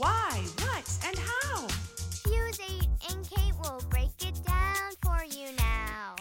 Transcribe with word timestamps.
Why, 0.00 0.42
what, 0.60 0.98
and 1.06 1.18
how? 1.18 1.66
Fuse 2.24 2.58
8 2.58 2.88
and 3.10 3.28
Kate 3.28 3.52
will 3.62 3.82
break 3.90 4.08
it 4.26 4.34
down 4.46 4.92
for 5.02 5.22
you 5.26 5.48
now. 5.58 6.14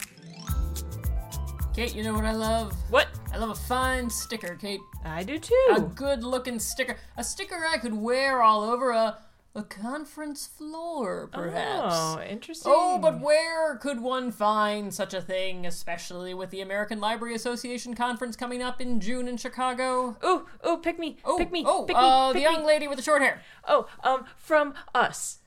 Kate, 1.74 1.96
you 1.96 2.04
know 2.04 2.14
what 2.14 2.26
I 2.26 2.34
love? 2.34 2.74
What? 2.90 3.08
I 3.32 3.38
love 3.38 3.52
a 3.52 3.56
fine 3.56 4.10
sticker, 4.10 4.56
Kate. 4.56 4.82
I 5.06 5.24
do 5.24 5.40
too. 5.40 5.68
A 5.78 5.80
good 5.80 6.26
looking 6.26 6.60
sticker. 6.60 6.98
A 7.16 7.24
sticker 7.24 7.66
I 7.66 7.78
could 7.78 7.94
wear 7.94 8.42
all 8.42 8.64
over 8.64 8.92
a 8.92 9.18
a 9.56 9.64
conference 9.64 10.46
floor, 10.46 11.28
perhaps. 11.32 11.96
Oh, 11.96 12.22
interesting. 12.22 12.72
Oh, 12.74 13.00
but 13.00 13.20
where 13.20 13.76
could 13.78 14.00
one 14.00 14.32
find 14.32 14.94
such 14.94 15.14
a 15.14 15.22
thing, 15.22 15.66
especially 15.66 16.34
with 16.34 16.52
the 16.52 16.62
American 16.62 17.00
Library 17.00 17.34
Association 17.34 17.96
conference 17.96 18.36
coming 18.36 18.62
up 18.62 18.80
in 18.80 19.00
June 19.00 19.28
in 19.28 19.38
Chicago? 19.38 20.18
Ooh, 20.24 20.46
ooh, 20.68 20.78
pick 20.78 21.00
me. 21.00 21.18
Oh, 21.26 21.38
pick 21.38 21.52
me. 21.52 21.64
oh, 21.66 21.84
pick 21.86 21.96
me. 21.96 22.02
uh, 22.02 22.34
the 22.34 22.42
young 22.42 22.62
me. 22.62 22.68
lady 22.68 22.88
with 22.88 22.98
the 22.98 23.04
short 23.04 23.22
hair. 23.22 23.42
Oh, 23.68 23.88
um, 24.04 24.26
from 24.38 24.76
us. 24.94 25.40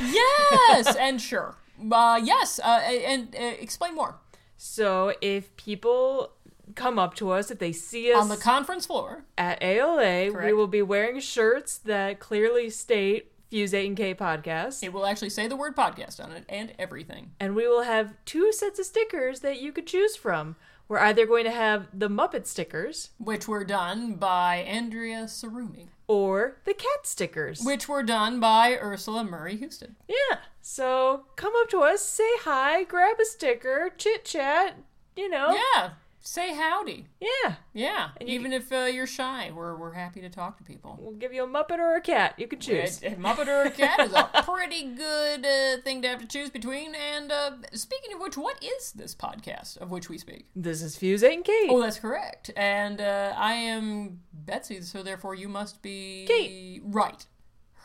Yes, 0.00 0.96
and 1.00 1.20
sure. 1.20 1.56
Uh, 1.90 2.20
yes, 2.22 2.58
uh, 2.62 2.80
and 2.86 3.34
uh, 3.34 3.54
explain 3.60 3.94
more. 3.94 4.16
So 4.56 5.14
if 5.20 5.54
people 5.56 6.30
come 6.74 6.98
up 6.98 7.14
to 7.16 7.30
us, 7.30 7.50
if 7.50 7.58
they 7.58 7.72
see 7.72 8.12
us 8.12 8.22
On 8.22 8.28
the 8.28 8.36
conference 8.36 8.86
floor, 8.86 9.24
at 9.36 9.62
ALA, 9.62 10.32
we 10.32 10.52
will 10.52 10.66
be 10.66 10.82
wearing 10.82 11.20
shirts 11.20 11.78
that 11.78 12.20
clearly 12.20 12.70
state 12.70 13.31
Fuse 13.52 13.74
8 13.74 13.86
and 13.86 13.96
K 13.98 14.14
podcast. 14.14 14.82
it 14.82 14.94
will 14.94 15.04
actually 15.04 15.28
say 15.28 15.46
the 15.46 15.56
word 15.56 15.76
podcast 15.76 16.24
on 16.24 16.32
it 16.32 16.42
and 16.48 16.72
everything. 16.78 17.32
And 17.38 17.54
we 17.54 17.68
will 17.68 17.82
have 17.82 18.14
two 18.24 18.50
sets 18.50 18.78
of 18.78 18.86
stickers 18.86 19.40
that 19.40 19.60
you 19.60 19.72
could 19.72 19.86
choose 19.86 20.16
from. 20.16 20.56
We're 20.88 21.00
either 21.00 21.26
going 21.26 21.44
to 21.44 21.50
have 21.50 21.86
the 21.92 22.08
Muppet 22.08 22.46
stickers 22.46 23.10
Which 23.18 23.46
were 23.46 23.62
done 23.62 24.14
by 24.14 24.56
Andrea 24.56 25.24
Tsurumi. 25.24 25.88
or 26.06 26.56
the 26.64 26.72
cat 26.72 27.04
stickers. 27.06 27.60
Which 27.62 27.90
were 27.90 28.02
done 28.02 28.40
by 28.40 28.78
Ursula 28.80 29.22
Murray 29.22 29.58
Husted. 29.58 29.96
Yeah. 30.08 30.38
So 30.62 31.24
come 31.36 31.52
up 31.60 31.68
to 31.70 31.80
us, 31.80 32.00
say 32.00 32.24
hi, 32.40 32.84
grab 32.84 33.20
a 33.20 33.26
sticker, 33.26 33.90
chit 33.98 34.24
chat, 34.24 34.78
you 35.14 35.28
know. 35.28 35.54
Yeah, 35.74 35.90
say 36.22 36.54
howdy. 36.54 37.06
Yeah. 37.20 37.56
Yeah, 37.74 38.10
you 38.20 38.28
even 38.28 38.52
if 38.52 38.72
uh, 38.72 38.84
you're 38.84 39.06
shy, 39.06 39.50
we're, 39.54 39.76
we're 39.76 39.92
happy 39.92 40.20
to 40.20 40.28
talk 40.28 40.56
to 40.58 40.64
people. 40.64 40.98
We'll 41.00 41.14
give 41.16 41.32
you 41.32 41.44
a 41.44 41.46
Muppet 41.46 41.78
or 41.78 41.96
a 41.96 42.00
cat. 42.00 42.34
You 42.38 42.46
can 42.46 42.60
choose. 42.60 43.02
A, 43.02 43.08
a 43.08 43.16
Muppet 43.16 43.48
or 43.48 43.62
a 43.62 43.70
cat 43.70 44.00
is 44.00 44.12
a 44.12 44.30
pretty 44.44 44.94
good 44.94 45.44
uh, 45.44 45.82
thing 45.82 46.02
to 46.02 46.08
have 46.08 46.20
to 46.20 46.26
choose 46.26 46.50
between. 46.50 46.94
And 46.94 47.32
uh, 47.32 47.52
speaking 47.72 48.14
of 48.14 48.20
which, 48.20 48.36
what 48.36 48.62
is 48.62 48.92
this 48.92 49.14
podcast 49.14 49.78
of 49.78 49.90
which 49.90 50.08
we 50.08 50.18
speak? 50.18 50.46
This 50.54 50.82
is 50.82 50.96
Fuse 50.96 51.22
8 51.22 51.34
and 51.34 51.44
Kate. 51.44 51.68
Oh, 51.70 51.80
that's 51.80 51.98
correct. 51.98 52.50
And 52.56 53.00
uh, 53.00 53.34
I 53.36 53.54
am 53.54 54.20
Betsy, 54.32 54.80
so 54.82 55.02
therefore 55.02 55.34
you 55.34 55.48
must 55.48 55.82
be 55.82 56.24
Kate. 56.26 56.82
Right, 56.84 57.26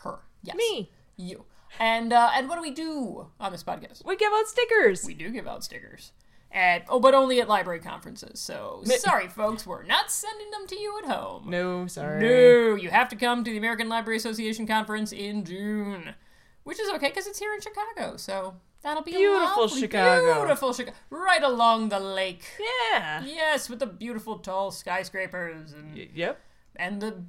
her. 0.04 0.20
Yes, 0.44 0.56
Me. 0.56 0.92
You. 1.16 1.46
And 1.80 2.14
uh, 2.14 2.32
and 2.34 2.48
what 2.48 2.56
do 2.56 2.62
we 2.62 2.72
do 2.72 3.28
on 3.40 3.52
this 3.52 3.64
podcast? 3.64 4.06
We 4.06 4.16
give 4.16 4.32
out 4.34 4.48
stickers. 4.48 5.04
We 5.06 5.14
do 5.14 5.30
give 5.30 5.48
out 5.48 5.64
stickers. 5.64 6.12
At, 6.52 6.86
oh, 6.90 7.00
but 7.00 7.14
only 7.14 7.42
at 7.42 7.50
library 7.50 7.80
conferences. 7.82 8.40
So 8.40 8.82
sorry, 8.86 9.28
folks, 9.28 9.68
we're 9.68 9.84
not 9.84 10.10
sending 10.10 10.50
them 10.52 10.66
to 10.68 10.80
you 10.80 10.98
at 11.04 11.10
home. 11.10 11.50
no, 11.50 11.88
sorry. 11.88 12.22
No, 12.22 12.76
you 12.76 12.90
have 12.90 13.10
to 13.10 13.16
come 13.18 13.44
to 13.44 13.52
the 13.52 13.58
American 13.58 13.90
Library 13.90 14.18
Association 14.18 14.66
conference 14.66 15.12
in 15.12 15.44
June, 15.44 16.16
which 16.64 16.80
is 16.80 16.90
okay 16.96 17.10
because 17.10 17.28
it's 17.28 17.38
here 17.40 17.54
in 17.54 17.60
Chicago. 17.60 18.16
So 18.18 18.56
that'll 18.82 19.04
be 19.04 19.12
a 19.16 19.18
Beautiful 19.18 19.64
lovely- 19.64 19.82
Chicago. 19.82 20.34
beautiful 20.36 20.74
Chicago, 20.74 20.98
right 21.10 21.44
along 21.44 21.90
the 21.90 22.00
lake. 22.00 22.44
Yeah. 22.92 23.24
Yes, 23.26 23.70
with 23.70 23.80
the 23.80 23.86
beautiful 23.86 24.40
tall 24.40 24.72
skyscrapers 24.72 25.74
and 25.74 25.94
Y- 25.96 26.10
Yep. 26.14 26.42
and 26.78 27.02
the 27.02 27.24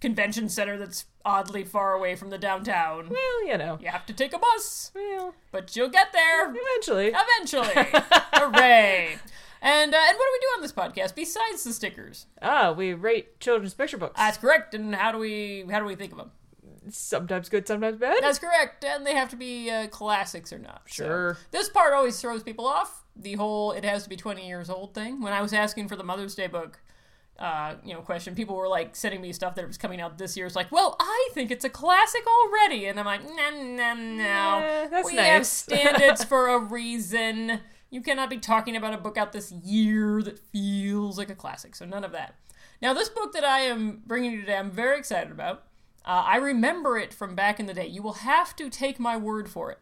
convention 0.00 0.48
center 0.48 0.78
that's 0.78 1.04
oddly 1.24 1.64
far 1.64 1.92
away 1.94 2.14
from 2.16 2.30
the 2.30 2.38
downtown. 2.38 3.08
Well, 3.08 3.46
you 3.46 3.56
know. 3.58 3.78
You 3.80 3.88
have 3.88 4.06
to 4.06 4.12
take 4.12 4.32
a 4.32 4.38
bus, 4.38 4.90
Well, 4.94 5.34
but 5.50 5.74
you'll 5.76 5.88
get 5.88 6.12
there 6.12 6.50
eventually. 6.54 7.12
eventually. 7.14 8.00
Hooray! 8.34 9.16
And 9.64 9.94
uh, 9.94 9.98
and 9.98 10.18
what 10.18 10.24
do 10.26 10.32
we 10.32 10.40
do 10.40 10.46
on 10.56 10.62
this 10.62 10.72
podcast 10.72 11.14
besides 11.14 11.62
the 11.64 11.72
stickers? 11.72 12.26
Ah, 12.40 12.72
we 12.72 12.94
rate 12.94 13.38
children's 13.40 13.74
picture 13.74 13.96
books. 13.98 14.18
That's 14.18 14.36
correct. 14.38 14.74
And 14.74 14.94
how 14.94 15.12
do 15.12 15.18
we 15.18 15.64
how 15.70 15.78
do 15.78 15.84
we 15.86 15.94
think 15.94 16.12
of 16.12 16.18
them? 16.18 16.30
sometimes 16.90 17.48
good, 17.48 17.66
sometimes 17.68 17.96
bad. 17.96 18.18
That's 18.22 18.40
correct. 18.40 18.84
And 18.84 19.06
they 19.06 19.14
have 19.14 19.28
to 19.28 19.36
be 19.36 19.70
uh, 19.70 19.86
classics 19.86 20.52
or 20.52 20.58
not. 20.58 20.82
So 20.88 21.04
Sure. 21.04 21.38
this 21.52 21.68
part 21.68 21.92
always 21.94 22.20
throws 22.20 22.42
people 22.42 22.66
off. 22.66 23.04
The 23.14 23.34
whole 23.34 23.70
it 23.70 23.84
has 23.84 24.02
to 24.02 24.08
be 24.08 24.16
20 24.16 24.46
years 24.46 24.68
old 24.68 24.92
thing. 24.94 25.20
When 25.22 25.32
I 25.32 25.42
was 25.42 25.52
asking 25.52 25.86
for 25.86 25.94
the 25.94 26.02
Mother's 26.02 26.34
Day 26.34 26.48
book, 26.48 26.80
uh, 27.42 27.74
you 27.84 27.92
know, 27.92 28.00
question, 28.00 28.36
people 28.36 28.54
were 28.54 28.68
like 28.68 28.94
sending 28.94 29.20
me 29.20 29.32
stuff 29.32 29.56
that 29.56 29.66
was 29.66 29.76
coming 29.76 30.00
out 30.00 30.16
this 30.16 30.36
year. 30.36 30.46
It's 30.46 30.54
like, 30.54 30.70
well, 30.70 30.94
I 31.00 31.28
think 31.34 31.50
it's 31.50 31.64
a 31.64 31.68
classic 31.68 32.22
already, 32.24 32.86
and 32.86 33.00
I'm 33.00 33.04
like, 33.04 33.24
no, 33.24 33.50
no, 33.50 33.94
no. 33.94 34.88
That's 34.88 35.10
we 35.10 35.16
have 35.16 35.44
standards 35.48 36.22
for 36.22 36.50
a 36.50 36.58
reason. 36.60 37.58
You 37.90 38.00
cannot 38.00 38.30
be 38.30 38.38
talking 38.38 38.76
about 38.76 38.94
a 38.94 38.96
book 38.96 39.18
out 39.18 39.32
this 39.32 39.50
year 39.50 40.22
that 40.22 40.38
feels 40.38 41.18
like 41.18 41.30
a 41.30 41.34
classic. 41.34 41.74
So 41.74 41.84
none 41.84 42.04
of 42.04 42.12
that. 42.12 42.36
Now, 42.80 42.94
this 42.94 43.08
book 43.08 43.32
that 43.32 43.44
I 43.44 43.62
am 43.62 44.02
bringing 44.06 44.30
you 44.30 44.40
today, 44.42 44.56
I'm 44.56 44.70
very 44.70 44.96
excited 44.96 45.32
about. 45.32 45.64
Uh, 46.04 46.22
I 46.24 46.36
remember 46.36 46.96
it 46.96 47.12
from 47.12 47.34
back 47.34 47.58
in 47.58 47.66
the 47.66 47.74
day. 47.74 47.88
You 47.88 48.02
will 48.02 48.14
have 48.14 48.54
to 48.54 48.70
take 48.70 49.00
my 49.00 49.16
word 49.16 49.48
for 49.48 49.72
it 49.72 49.80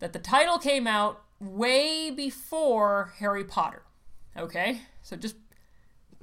that 0.00 0.12
the 0.12 0.18
title 0.18 0.58
came 0.58 0.86
out 0.86 1.22
way 1.40 2.10
before 2.10 3.14
Harry 3.20 3.44
Potter. 3.44 3.84
Okay? 4.36 4.82
So 5.02 5.16
just 5.16 5.36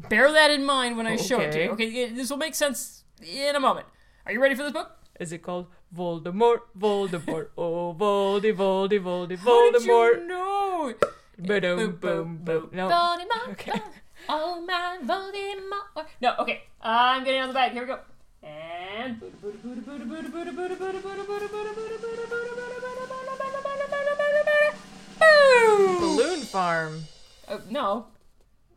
bear 0.09 0.31
that 0.31 0.51
in 0.51 0.65
mind 0.65 0.97
when 0.97 1.07
I 1.07 1.15
show 1.15 1.39
it 1.39 1.51
to 1.53 1.63
you. 1.63 1.71
Okay. 1.71 1.87
Okay, 1.87 2.09
this 2.13 2.29
will 2.29 2.37
make 2.37 2.55
sense 2.55 3.03
in 3.21 3.55
a 3.55 3.59
moment. 3.59 3.87
Are 4.25 4.31
you 4.31 4.41
ready 4.41 4.55
for 4.55 4.63
this 4.63 4.71
book? 4.71 4.97
Is 5.19 5.31
it 5.31 5.39
called 5.39 5.67
Voldemort? 5.95 6.61
Voldemort. 6.77 7.49
oh, 7.57 7.93
Voldy, 7.93 8.53
Voldy, 8.53 8.99
Voldy, 8.99 9.37
Voldemort. 9.37 9.41
How 9.43 10.13
did 10.13 10.21
you 10.21 10.27
know? 10.27 10.93
Boom, 11.37 11.97
boom, 11.97 12.37
boom. 12.43 12.69
No. 12.73 12.89
Voldemort. 12.89 13.49
Okay. 13.51 13.81
Oh 14.29 14.61
my 14.61 14.99
Voldemort. 15.03 16.05
No, 16.21 16.35
okay. 16.39 16.63
I'm 16.81 17.23
getting 17.23 17.41
on 17.41 17.47
the 17.47 17.53
back. 17.53 17.71
Here 17.71 17.81
we 17.81 17.87
go. 17.87 17.99
And 18.43 19.19
boom. 19.19 19.31
Balloon 25.99 26.41
Farm. 26.41 27.03
Uh, 27.47 27.59
no, 27.69 28.07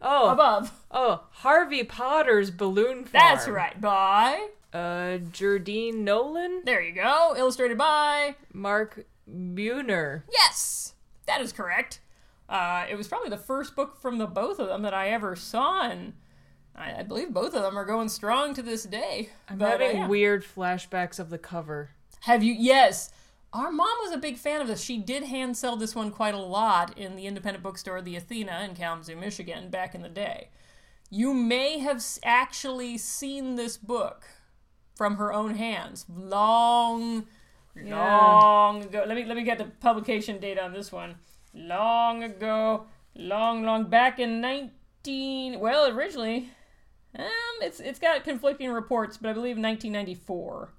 Oh, 0.06 0.30
above. 0.30 0.70
oh, 0.90 1.24
Harvey 1.30 1.82
Potter's 1.82 2.50
Balloon 2.50 3.04
Farm. 3.04 3.10
That's 3.12 3.48
right. 3.48 3.80
By 3.80 4.48
Uh, 4.72 5.18
Jerdine 5.32 5.94
Nolen, 5.98 6.62
there 6.64 6.82
you 6.82 6.92
go. 6.92 7.34
Illustrated 7.36 7.78
by 7.78 8.34
Mark 8.52 9.06
Buehner. 9.28 10.22
yes, 10.30 10.92
that 11.26 11.40
is 11.40 11.52
correct. 11.52 12.00
Uh, 12.48 12.84
it 12.90 12.96
was 12.96 13.08
probably 13.08 13.30
the 13.30 13.38
first 13.38 13.74
book 13.74 13.96
from 14.00 14.18
the 14.18 14.26
both 14.26 14.58
of 14.58 14.68
them 14.68 14.82
that 14.82 14.92
I 14.92 15.08
ever 15.08 15.34
saw, 15.34 15.88
and 15.88 16.12
I, 16.76 16.96
I 16.98 17.02
believe 17.02 17.32
both 17.32 17.54
of 17.54 17.62
them 17.62 17.78
are 17.78 17.86
going 17.86 18.08
strong 18.10 18.52
to 18.54 18.62
this 18.62 18.82
day. 18.84 19.30
I'm 19.48 19.56
But, 19.58 19.80
uh, 19.80 19.84
having 19.84 19.96
yeah. 20.02 20.08
weird 20.08 20.44
flashbacks 20.44 21.18
of 21.18 21.30
the 21.30 21.38
cover. 21.38 21.90
Have 22.20 22.42
you? 22.42 22.52
Yes. 22.52 23.10
Our 23.54 23.70
mom 23.70 23.96
was 24.02 24.10
a 24.10 24.18
big 24.18 24.36
fan 24.36 24.60
of 24.60 24.66
this. 24.66 24.82
She 24.82 24.98
did 24.98 25.22
hand 25.22 25.56
sell 25.56 25.76
this 25.76 25.94
one 25.94 26.10
quite 26.10 26.34
a 26.34 26.38
lot 26.38 26.98
in 26.98 27.14
the 27.14 27.28
independent 27.28 27.62
bookstore, 27.62 28.02
the 28.02 28.16
Athena 28.16 28.66
in 28.68 28.74
Kalamazoo, 28.74 29.14
Michigan, 29.14 29.70
back 29.70 29.94
in 29.94 30.02
the 30.02 30.08
day. 30.08 30.48
You 31.08 31.32
may 31.32 31.78
have 31.78 32.04
actually 32.24 32.98
seen 32.98 33.54
this 33.54 33.76
book 33.76 34.24
from 34.96 35.18
her 35.18 35.32
own 35.32 35.54
hands 35.54 36.04
long, 36.08 37.26
long 37.76 38.82
ago. 38.82 39.04
Let 39.06 39.16
me 39.16 39.24
let 39.24 39.36
me 39.36 39.44
get 39.44 39.58
the 39.58 39.66
publication 39.66 40.40
date 40.40 40.58
on 40.58 40.72
this 40.72 40.90
one. 40.90 41.14
Long 41.54 42.24
ago, 42.24 42.86
long, 43.14 43.62
long 43.62 43.84
back 43.84 44.18
in 44.18 44.40
nineteen. 44.40 45.60
Well, 45.60 45.88
originally, 45.96 46.50
um, 47.16 47.60
it's 47.60 47.78
it's 47.78 48.00
got 48.00 48.24
conflicting 48.24 48.72
reports, 48.72 49.16
but 49.16 49.30
I 49.30 49.32
believe 49.32 49.56
1994 49.56 50.72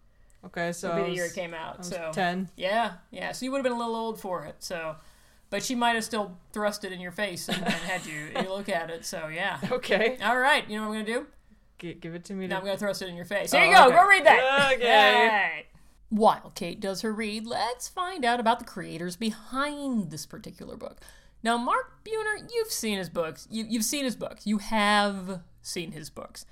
Okay, 0.48 0.72
so 0.72 0.94
would 0.96 1.06
be 1.06 1.10
the 1.12 1.16
year 1.16 1.26
it 1.26 1.34
came 1.34 1.54
out. 1.54 1.76
I 1.76 1.78
was 1.80 1.88
So 1.90 2.12
ten. 2.14 2.50
yeah, 2.56 2.94
yeah. 3.12 3.32
So 3.32 3.46
you 3.46 3.52
would 3.52 3.58
have 3.58 3.64
been 3.64 3.72
a 3.74 3.78
little 3.78 3.96
old 3.96 4.20
for 4.20 4.46
it. 4.46 4.56
So, 4.60 4.96
but 5.50 5.64
she 5.64 5.74
might 5.76 5.96
have 5.96 6.04
still 6.04 6.38
thrust 6.54 6.84
it 6.84 6.92
in 6.92 7.00
your 7.00 7.12
face 7.12 7.50
and, 7.50 7.58
and 7.64 7.74
had 7.74 8.06
you, 8.06 8.30
you 8.36 8.50
look 8.50 8.70
at 8.70 8.90
it. 8.90 9.06
So 9.06 9.28
yeah. 9.28 9.60
Okay, 9.72 10.18
All 10.24 10.38
right. 10.38 10.68
You 10.70 10.78
know 10.80 10.88
what 10.90 10.98
I'm 10.98 11.06
gonna 11.06 11.20
do? 11.20 11.28
G- 11.80 11.94
give 11.96 12.14
it 12.16 12.24
to 12.26 12.34
me. 12.34 12.48
Now 12.48 12.56
To... 12.58 12.60
I'm 12.62 12.66
gonna 12.68 12.78
thrust 12.78 13.02
it 13.02 13.10
in 13.10 13.16
your 13.16 13.26
face. 13.26 13.52
Here 13.52 13.62
Oh, 13.62 13.66
you 13.66 13.74
go. 13.76 13.86
okay. 13.88 13.96
Go 13.96 14.08
read 14.08 14.26
that. 14.26 14.72
Okay. 14.76 15.28
Right. 15.28 15.66
While 16.10 16.52
Kate 16.56 16.80
does 16.80 17.02
her 17.02 17.12
read, 17.12 17.46
let's 17.48 17.88
find 17.90 18.24
out 18.24 18.40
about 18.40 18.60
the 18.60 18.66
creators 18.66 19.16
behind 19.16 20.12
this 20.12 20.26
particular 20.26 20.78
book. 20.78 21.00
Now, 21.44 21.58
Mark 21.58 22.04
Buehner, 22.06 22.48
you've 22.54 22.72
seen 22.72 22.98
his 22.98 23.10
books. 23.10 23.48
You, 23.52 23.66
you've 23.68 23.84
seen 23.84 24.06
his 24.06 24.16
books. 24.16 24.46
You 24.48 24.60
have 24.60 25.42
seen 25.62 25.92
his 25.92 26.10
books. 26.10 26.46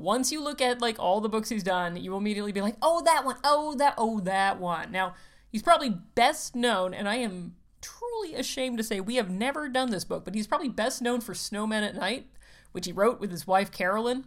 Once 0.00 0.32
you 0.32 0.42
look 0.42 0.60
at 0.60 0.80
like 0.80 0.98
all 0.98 1.20
the 1.20 1.28
books 1.28 1.50
he's 1.50 1.62
done, 1.62 1.96
you 1.96 2.10
will 2.10 2.18
immediately 2.18 2.52
be 2.52 2.62
like, 2.62 2.76
"Oh, 2.80 3.02
that 3.04 3.24
one. 3.24 3.36
Oh, 3.44 3.74
that. 3.76 3.94
Oh, 3.98 4.20
that 4.20 4.58
one." 4.58 4.90
Now, 4.90 5.14
he's 5.50 5.62
probably 5.62 5.90
best 6.14 6.56
known, 6.56 6.94
and 6.94 7.08
I 7.08 7.16
am 7.16 7.54
truly 7.82 8.34
ashamed 8.34 8.78
to 8.78 8.84
say 8.84 9.00
we 9.00 9.16
have 9.16 9.30
never 9.30 9.68
done 9.68 9.90
this 9.90 10.04
book, 10.04 10.24
but 10.24 10.34
he's 10.34 10.46
probably 10.46 10.68
best 10.68 11.02
known 11.02 11.20
for 11.20 11.34
Snowmen 11.34 11.86
at 11.86 11.94
Night, 11.94 12.26
which 12.72 12.86
he 12.86 12.92
wrote 12.92 13.20
with 13.20 13.30
his 13.30 13.46
wife 13.46 13.70
Carolyn. 13.70 14.24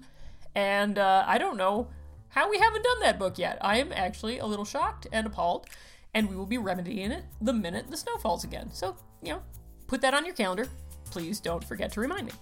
And 0.55 0.99
uh, 0.99 1.23
I 1.27 1.37
don't 1.37 1.57
know 1.57 1.87
how 2.29 2.49
we 2.49 2.59
haven't 2.59 2.83
done 2.83 2.99
that 3.01 3.19
book 3.19 3.37
yet. 3.37 3.57
I 3.61 3.77
am 3.77 3.91
actually 3.91 4.37
a 4.39 4.45
little 4.45 4.65
shocked 4.65 5.07
and 5.11 5.25
appalled, 5.25 5.67
and 6.13 6.29
we 6.29 6.35
will 6.35 6.45
be 6.45 6.57
remedying 6.57 7.11
it 7.11 7.25
the 7.41 7.53
minute 7.53 7.89
the 7.89 7.97
snow 7.97 8.17
falls 8.17 8.43
again. 8.43 8.71
So, 8.71 8.95
you 9.21 9.33
know, 9.33 9.41
put 9.87 10.01
that 10.01 10.13
on 10.13 10.25
your 10.25 10.35
calendar. 10.35 10.67
Please 11.05 11.39
don't 11.39 11.63
forget 11.63 11.91
to 11.93 12.01
remind 12.01 12.27
me. 12.27 12.33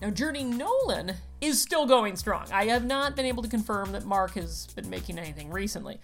Now, 0.00 0.10
Jerdine 0.10 0.56
Nolen 0.56 1.14
is 1.40 1.60
still 1.60 1.86
going 1.86 2.16
strong. 2.16 2.46
I 2.52 2.66
have 2.66 2.84
not 2.84 3.16
been 3.16 3.26
able 3.26 3.42
to 3.42 3.48
confirm 3.48 3.92
that 3.92 4.04
Mark 4.04 4.32
has 4.32 4.66
been 4.74 4.90
making 4.90 5.18
anything 5.18 5.50
recently. 5.50 5.98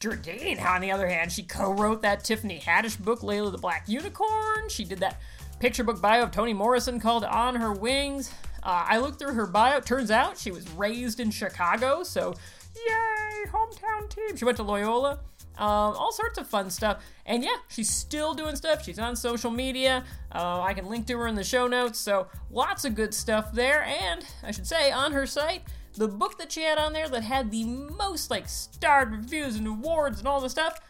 Jerdine, 0.00 0.64
on 0.64 0.80
the 0.80 0.90
other 0.90 1.08
hand, 1.08 1.30
she 1.30 1.42
co 1.42 1.72
wrote 1.72 2.02
that 2.02 2.24
Tiffany 2.24 2.60
Haddish 2.60 2.98
book, 2.98 3.20
Layla 3.20 3.52
the 3.52 3.58
Black 3.58 3.88
Unicorn. 3.88 4.68
She 4.68 4.84
did 4.84 4.98
that 5.00 5.20
picture 5.60 5.84
book 5.84 6.00
bio 6.00 6.24
of 6.24 6.30
Toni 6.32 6.52
Morrison 6.52 6.98
called 6.98 7.24
On 7.24 7.54
Her 7.54 7.72
Wings. 7.72 8.32
Uh, 8.62 8.84
I 8.88 8.98
looked 8.98 9.18
through 9.18 9.34
her 9.34 9.46
bio. 9.46 9.80
Turns 9.80 10.10
out 10.10 10.38
she 10.38 10.50
was 10.50 10.68
raised 10.70 11.20
in 11.20 11.30
Chicago, 11.30 12.02
so 12.02 12.34
yay, 12.74 13.50
hometown 13.50 14.08
team. 14.08 14.36
She 14.36 14.44
went 14.44 14.56
to 14.56 14.62
Loyola. 14.62 15.20
Um, 15.58 15.94
all 15.94 16.12
sorts 16.12 16.38
of 16.38 16.46
fun 16.46 16.70
stuff. 16.70 17.04
And 17.26 17.44
yeah, 17.44 17.56
she's 17.68 17.90
still 17.90 18.34
doing 18.34 18.56
stuff. 18.56 18.84
She's 18.84 18.98
on 18.98 19.16
social 19.16 19.50
media. 19.50 20.04
Uh, 20.34 20.60
I 20.62 20.74
can 20.74 20.86
link 20.86 21.06
to 21.08 21.18
her 21.18 21.26
in 21.26 21.34
the 21.34 21.44
show 21.44 21.66
notes. 21.66 21.98
So 21.98 22.28
lots 22.50 22.84
of 22.84 22.94
good 22.94 23.12
stuff 23.12 23.52
there. 23.52 23.82
And 23.84 24.24
I 24.42 24.50
should 24.50 24.66
say, 24.66 24.90
on 24.90 25.12
her 25.12 25.26
site, 25.26 25.62
the 25.94 26.08
book 26.08 26.38
that 26.38 26.52
she 26.52 26.62
had 26.62 26.78
on 26.78 26.92
there 26.92 27.08
that 27.08 27.22
had 27.22 27.50
the 27.50 27.64
most 27.64 28.30
like 28.30 28.48
starred 28.48 29.12
reviews 29.12 29.56
and 29.56 29.66
awards 29.66 30.18
and 30.18 30.28
all 30.28 30.40
the 30.40 30.50
stuff, 30.50 30.80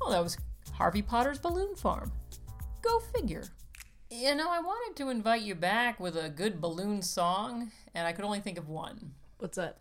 well, 0.00 0.10
that 0.10 0.22
was 0.22 0.36
Harvey 0.72 1.02
Potter's 1.02 1.38
Balloon 1.38 1.74
Farm. 1.74 2.12
Go 2.82 3.00
figure. 3.00 3.44
You 4.10 4.34
know, 4.34 4.50
I 4.50 4.60
wanted 4.60 4.96
to 4.96 5.08
invite 5.08 5.42
you 5.42 5.54
back 5.54 5.98
with 5.98 6.16
a 6.16 6.28
good 6.28 6.60
balloon 6.60 7.00
song, 7.00 7.72
and 7.94 8.06
I 8.06 8.12
could 8.12 8.26
only 8.26 8.40
think 8.40 8.58
of 8.58 8.68
one. 8.68 9.12
What's 9.38 9.56
that? 9.56 9.78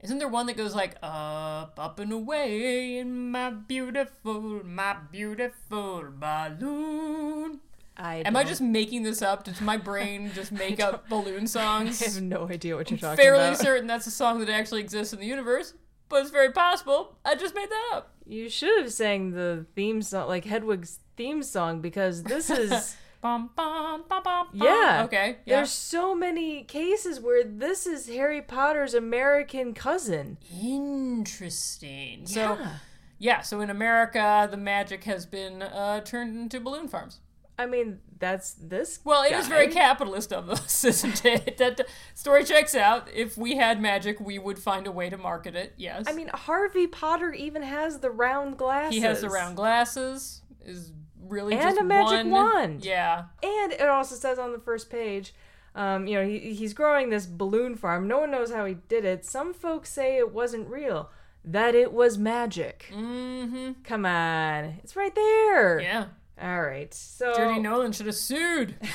Isn't 0.00 0.18
there 0.18 0.28
one 0.28 0.46
that 0.46 0.56
goes 0.56 0.74
like 0.74 0.96
up, 1.02 1.78
up 1.78 1.98
and 1.98 2.12
away 2.12 2.98
in 2.98 3.30
my 3.30 3.50
beautiful, 3.50 4.64
my 4.64 4.96
beautiful 5.10 6.04
balloon? 6.12 7.60
I 7.96 8.22
Am 8.24 8.36
I 8.36 8.44
just 8.44 8.60
making 8.60 9.02
this 9.02 9.22
up? 9.22 9.42
Does 9.42 9.60
my 9.60 9.76
brain 9.76 10.30
just 10.34 10.52
make 10.52 10.78
up 10.78 11.08
balloon 11.08 11.46
songs? 11.48 12.00
I 12.00 12.10
have 12.10 12.22
no 12.22 12.48
idea 12.48 12.76
what 12.76 12.90
you're 12.90 12.98
talking 12.98 13.16
Fairly 13.16 13.38
about. 13.38 13.56
Fairly 13.58 13.64
certain 13.64 13.86
that's 13.88 14.06
a 14.06 14.12
song 14.12 14.38
that 14.38 14.48
actually 14.48 14.82
exists 14.82 15.12
in 15.12 15.18
the 15.18 15.26
universe, 15.26 15.74
but 16.08 16.22
it's 16.22 16.30
very 16.30 16.52
possible 16.52 17.16
I 17.24 17.34
just 17.34 17.56
made 17.56 17.68
that 17.68 17.90
up. 17.94 18.14
You 18.24 18.48
should 18.48 18.80
have 18.80 18.92
sang 18.92 19.32
the 19.32 19.66
theme 19.74 20.02
song, 20.02 20.28
like 20.28 20.44
Hedwig's 20.44 21.00
theme 21.16 21.42
song, 21.42 21.80
because 21.80 22.22
this 22.22 22.50
is. 22.50 22.96
Bum, 23.20 23.50
bum, 23.56 24.04
bum, 24.08 24.22
bum. 24.22 24.46
Yeah. 24.52 25.02
Okay. 25.06 25.38
Yeah. 25.44 25.56
There's 25.56 25.72
so 25.72 26.14
many 26.14 26.62
cases 26.62 27.18
where 27.20 27.42
this 27.42 27.86
is 27.86 28.08
Harry 28.08 28.40
Potter's 28.40 28.94
American 28.94 29.74
cousin. 29.74 30.38
Interesting. 30.62 32.26
So, 32.26 32.40
Yeah. 32.40 32.72
yeah. 33.18 33.40
So 33.40 33.60
in 33.60 33.70
America, 33.70 34.46
the 34.50 34.56
magic 34.56 35.04
has 35.04 35.26
been 35.26 35.62
uh, 35.62 36.00
turned 36.02 36.36
into 36.36 36.60
balloon 36.60 36.86
farms. 36.88 37.20
I 37.60 37.66
mean, 37.66 37.98
that's 38.20 38.52
this. 38.54 39.00
Well, 39.02 39.24
it 39.24 39.32
is 39.32 39.48
guy. 39.48 39.54
very 39.54 39.68
capitalist 39.68 40.32
of 40.32 40.48
us, 40.48 40.84
isn't 40.92 41.24
it? 41.24 41.56
That 41.58 41.76
that 41.78 41.88
story 42.14 42.44
checks 42.44 42.76
out. 42.76 43.08
If 43.12 43.36
we 43.36 43.56
had 43.56 43.80
magic, 43.80 44.20
we 44.20 44.38
would 44.38 44.60
find 44.60 44.86
a 44.86 44.92
way 44.92 45.10
to 45.10 45.18
market 45.18 45.56
it. 45.56 45.74
Yes. 45.76 46.04
I 46.06 46.12
mean, 46.12 46.28
Harvey 46.32 46.86
Potter 46.86 47.32
even 47.32 47.62
has 47.62 47.98
the 47.98 48.10
round 48.10 48.58
glasses. 48.58 48.94
he 48.94 49.00
has 49.00 49.20
the 49.22 49.28
round 49.28 49.56
glasses. 49.56 50.42
Is 50.64 50.92
really 51.28 51.54
And 51.54 51.78
a 51.78 51.84
magic 51.84 52.26
one- 52.26 52.30
wand. 52.30 52.84
Yeah. 52.84 53.24
And 53.42 53.72
it 53.72 53.88
also 53.88 54.14
says 54.14 54.38
on 54.38 54.52
the 54.52 54.58
first 54.58 54.90
page, 54.90 55.34
um, 55.74 56.06
you 56.06 56.14
know, 56.18 56.26
he, 56.26 56.54
he's 56.54 56.74
growing 56.74 57.10
this 57.10 57.26
balloon 57.26 57.76
farm. 57.76 58.08
No 58.08 58.18
one 58.20 58.30
knows 58.30 58.50
how 58.52 58.64
he 58.64 58.74
did 58.88 59.04
it. 59.04 59.24
Some 59.24 59.52
folks 59.54 59.90
say 59.90 60.16
it 60.16 60.32
wasn't 60.32 60.68
real, 60.68 61.10
that 61.44 61.74
it 61.74 61.92
was 61.92 62.18
magic. 62.18 62.86
Mm-hmm. 62.92 63.82
Come 63.84 64.04
on, 64.06 64.78
it's 64.82 64.96
right 64.96 65.14
there. 65.14 65.80
Yeah. 65.80 66.06
All 66.40 66.62
right. 66.62 66.92
So 66.94 67.32
Jerdine 67.34 67.62
Nolen 67.62 67.92
should 67.92 68.06
have 68.06 68.14
sued. 68.16 68.74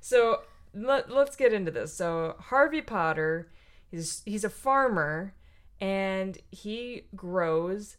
So 0.00 0.40
let, 0.74 1.10
let's 1.10 1.36
get 1.36 1.52
into 1.52 1.70
this. 1.70 1.94
So 1.94 2.36
Harvey 2.38 2.80
Potter, 2.80 3.50
he's 3.90 4.22
he's 4.24 4.44
a 4.44 4.48
farmer, 4.50 5.34
and 5.80 6.38
he 6.50 7.02
grows 7.14 7.96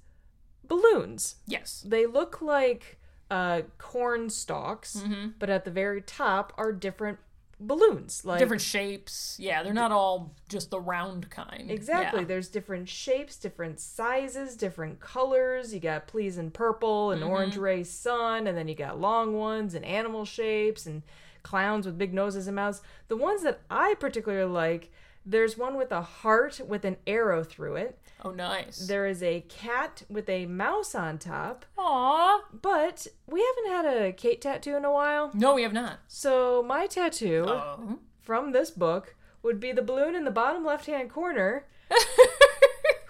balloons. 0.70 1.36
yes. 1.46 1.84
They 1.86 2.06
look 2.06 2.42
like 2.42 2.98
uh, 3.30 3.64
corn 3.78 4.30
stalks, 4.30 4.96
Mm-hmm. 5.06 5.32
but 5.38 5.50
at 5.50 5.66
the 5.66 5.72
very 5.72 6.02
top 6.02 6.54
are 6.58 6.72
different 6.72 7.20
balloons. 7.60 8.24
Like 8.24 8.40
Different 8.40 8.62
shapes. 8.62 9.36
Yeah, 9.40 9.64
they're 9.64 9.74
not 9.74 9.92
all 9.92 10.34
just 10.48 10.72
the 10.72 10.80
round 10.80 11.30
kind. 11.30 11.70
Exactly. 11.70 12.22
Yeah. 12.22 12.26
There's 12.26 12.48
different 12.48 12.88
shapes, 12.88 13.36
different 13.38 13.80
sizes, 13.82 14.56
different 14.56 15.02
colors. 15.02 15.74
You 15.74 15.82
got 15.82 16.08
please 16.08 16.38
and 16.38 16.54
purple 16.54 17.12
and 17.12 17.22
orange 17.24 17.56
Mm-hmm. 17.56 17.62
ray 17.64 17.84
sun, 17.84 18.48
and 18.48 18.58
then 18.58 18.68
you 18.70 18.76
got 18.76 19.00
long 19.00 19.34
ones 19.36 19.76
and 19.76 19.84
animal 19.84 20.24
shapes 20.24 20.86
and 20.86 21.04
clowns 21.44 21.86
with 21.86 21.98
big 21.98 22.14
noses 22.14 22.48
and 22.48 22.56
mouths. 22.56 22.82
The 23.10 23.18
ones 23.18 23.44
that 23.44 23.60
I 23.70 23.96
particularly 24.00 24.50
like, 24.52 24.92
there's 25.30 25.58
one 25.58 25.78
with 25.78 25.92
a 25.92 26.02
heart 26.02 26.60
with 26.68 26.84
an 26.86 26.98
arrow 27.06 27.44
through 27.44 27.76
it. 27.76 28.00
Oh, 28.26 28.32
nice. 28.32 28.80
There 28.88 29.06
is 29.06 29.22
a 29.24 29.42
cat 29.48 30.02
with 30.10 30.28
a 30.28 30.46
mouse 30.48 30.94
on 30.96 31.18
top. 31.20 31.66
Aww. 31.78 32.40
But 32.62 33.08
we 33.28 33.46
haven't 33.46 33.72
had 33.72 34.04
a 34.04 34.12
Kate 34.12 34.42
tattoo 34.42 34.76
in 34.76 34.84
a 34.86 34.92
while. 34.92 35.32
No, 35.34 35.54
we 35.54 35.62
have 35.64 35.72
not. 35.74 36.00
So 36.08 36.64
my 36.64 36.88
tattoo 36.88 37.46
Oh. 37.48 38.00
from 38.22 38.52
this 38.52 38.72
book 38.72 39.16
would 39.44 39.60
be 39.60 39.72
the 39.72 39.82
balloon 39.84 40.16
in 40.16 40.26
the 40.26 40.32
bottom 40.32 40.66
left 40.66 40.88
hand 40.88 41.10
corner 41.12 41.66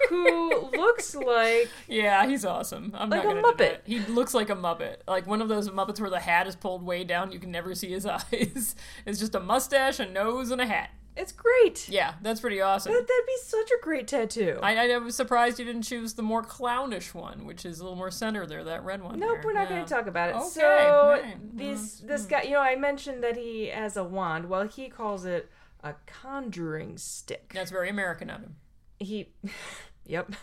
who 0.10 0.70
looks 0.72 1.16
like 1.16 1.70
Yeah, 1.88 2.26
he's 2.28 2.46
awesome. 2.46 2.94
I'm 2.96 3.10
Like 3.10 3.24
not 3.24 3.38
a 3.38 3.42
Muppet. 3.42 3.60
it. 3.62 3.82
He 3.86 4.00
looks 4.00 4.34
like 4.34 4.50
a 4.50 4.56
Muppet, 4.56 4.98
like 5.08 5.28
one 5.28 5.42
of 5.42 5.50
those 5.50 5.70
Muppets 5.70 6.00
where 6.00 6.10
the 6.10 6.20
hat 6.20 6.48
is 6.48 6.56
pulled 6.56 6.84
way 6.84 7.04
down, 7.04 7.32
you 7.32 7.40
can 7.40 7.52
never 7.52 7.76
see 7.76 7.90
his 7.90 8.06
eyes. 8.06 8.76
It's 9.06 9.20
just 9.20 9.36
a 9.36 9.40
mustache, 9.40 10.00
a 10.00 10.06
nose, 10.06 10.52
and 10.52 10.62
a 10.62 10.66
hat. 10.66 10.90
It's 11.20 11.32
great. 11.32 11.88
Yeah, 11.90 12.14
that's 12.22 12.40
pretty 12.40 12.62
awesome. 12.62 12.92
That, 12.94 13.08
that'd 13.08 13.26
be 13.28 13.38
such 13.44 13.70
a 13.72 13.84
great 13.84 14.08
tattoo. 14.08 14.58
I, 14.64 14.92
I 14.94 14.98
was 14.98 15.16
surprised 15.16 15.60
you 15.60 15.66
didn't 15.66 15.84
choose 15.84 16.14
the 16.14 16.22
more 16.24 16.42
clownish 16.42 17.14
one, 17.14 17.46
which 17.46 17.66
is 17.66 17.80
a 17.80 17.84
little 17.84 17.98
more 17.98 18.10
center 18.12 18.46
there, 18.46 18.64
that 18.64 18.84
red 18.84 19.04
one. 19.04 19.20
Nope, 19.20 19.30
there. 19.36 19.42
we're 19.46 19.54
not 19.54 19.70
Yeah. 19.70 19.76
going 19.76 19.86
to 19.86 19.94
talk 19.94 20.08
about 20.08 20.30
it. 20.30 20.36
Okay, 20.38 20.48
so 20.50 20.68
right. 21.22 21.58
this 21.58 22.00
this 22.00 22.26
guy, 22.26 22.44
you 22.44 22.52
know, 22.52 22.62
I 22.62 22.76
mentioned 22.76 23.24
that 23.24 23.36
he 23.38 23.68
has 23.68 23.98
a 23.98 24.04
wand. 24.04 24.50
Well, 24.50 24.68
he 24.68 24.90
calls 24.90 25.26
it 25.26 25.50
a 25.84 25.94
conjuring 26.06 26.98
stick. 26.98 27.52
That's 27.54 27.72
very 27.72 27.90
American 27.90 28.30
of 28.30 28.42
him. 28.42 28.56
He, 29.00 29.30
yep, 30.06 30.34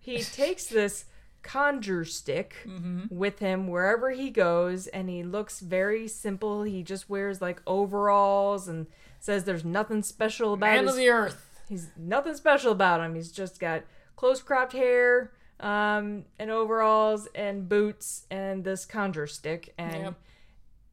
he 0.00 0.22
takes 0.22 0.66
this 0.66 1.04
conjure 1.42 2.04
stick 2.04 2.56
Mm-hmm. 2.66 3.14
with 3.14 3.38
him 3.38 3.68
wherever 3.68 4.10
he 4.10 4.30
goes, 4.30 4.86
and 4.88 5.08
he 5.08 5.22
looks 5.22 5.60
very 5.60 6.08
simple. 6.08 6.62
He 6.64 6.82
just 6.82 7.08
wears 7.08 7.40
like 7.40 7.62
overalls 7.66 8.68
and 8.68 8.86
says 9.20 9.44
there's 9.44 9.64
nothing 9.64 10.02
special 10.02 10.54
about 10.54 10.70
Man 10.70 10.84
his 10.84 10.92
of 10.92 10.96
the 10.96 11.08
Earth. 11.08 11.62
He's 11.68 11.88
nothing 11.96 12.34
special 12.34 12.72
about 12.72 13.00
him. 13.00 13.14
He's 13.14 13.30
just 13.30 13.60
got 13.60 13.84
close 14.16 14.40
cropped 14.42 14.72
hair, 14.72 15.32
um, 15.60 16.24
and 16.38 16.50
overalls 16.50 17.28
and 17.34 17.68
boots 17.68 18.26
and 18.30 18.64
this 18.64 18.84
conjure 18.84 19.26
stick 19.26 19.74
and 19.76 20.14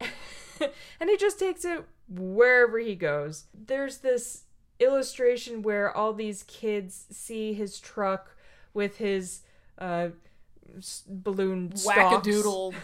and 0.00 1.10
he 1.10 1.16
just 1.16 1.38
takes 1.38 1.64
it 1.64 1.84
wherever 2.08 2.78
he 2.78 2.94
goes. 2.94 3.44
There's 3.54 3.98
this 3.98 4.44
illustration 4.78 5.62
where 5.62 5.94
all 5.94 6.12
these 6.12 6.42
kids 6.42 7.06
see 7.10 7.54
his 7.54 7.80
truck 7.80 8.36
with 8.74 8.98
his 8.98 9.40
uh 9.78 10.08
balloon. 11.08 11.70
Wackadoodle 11.70 12.74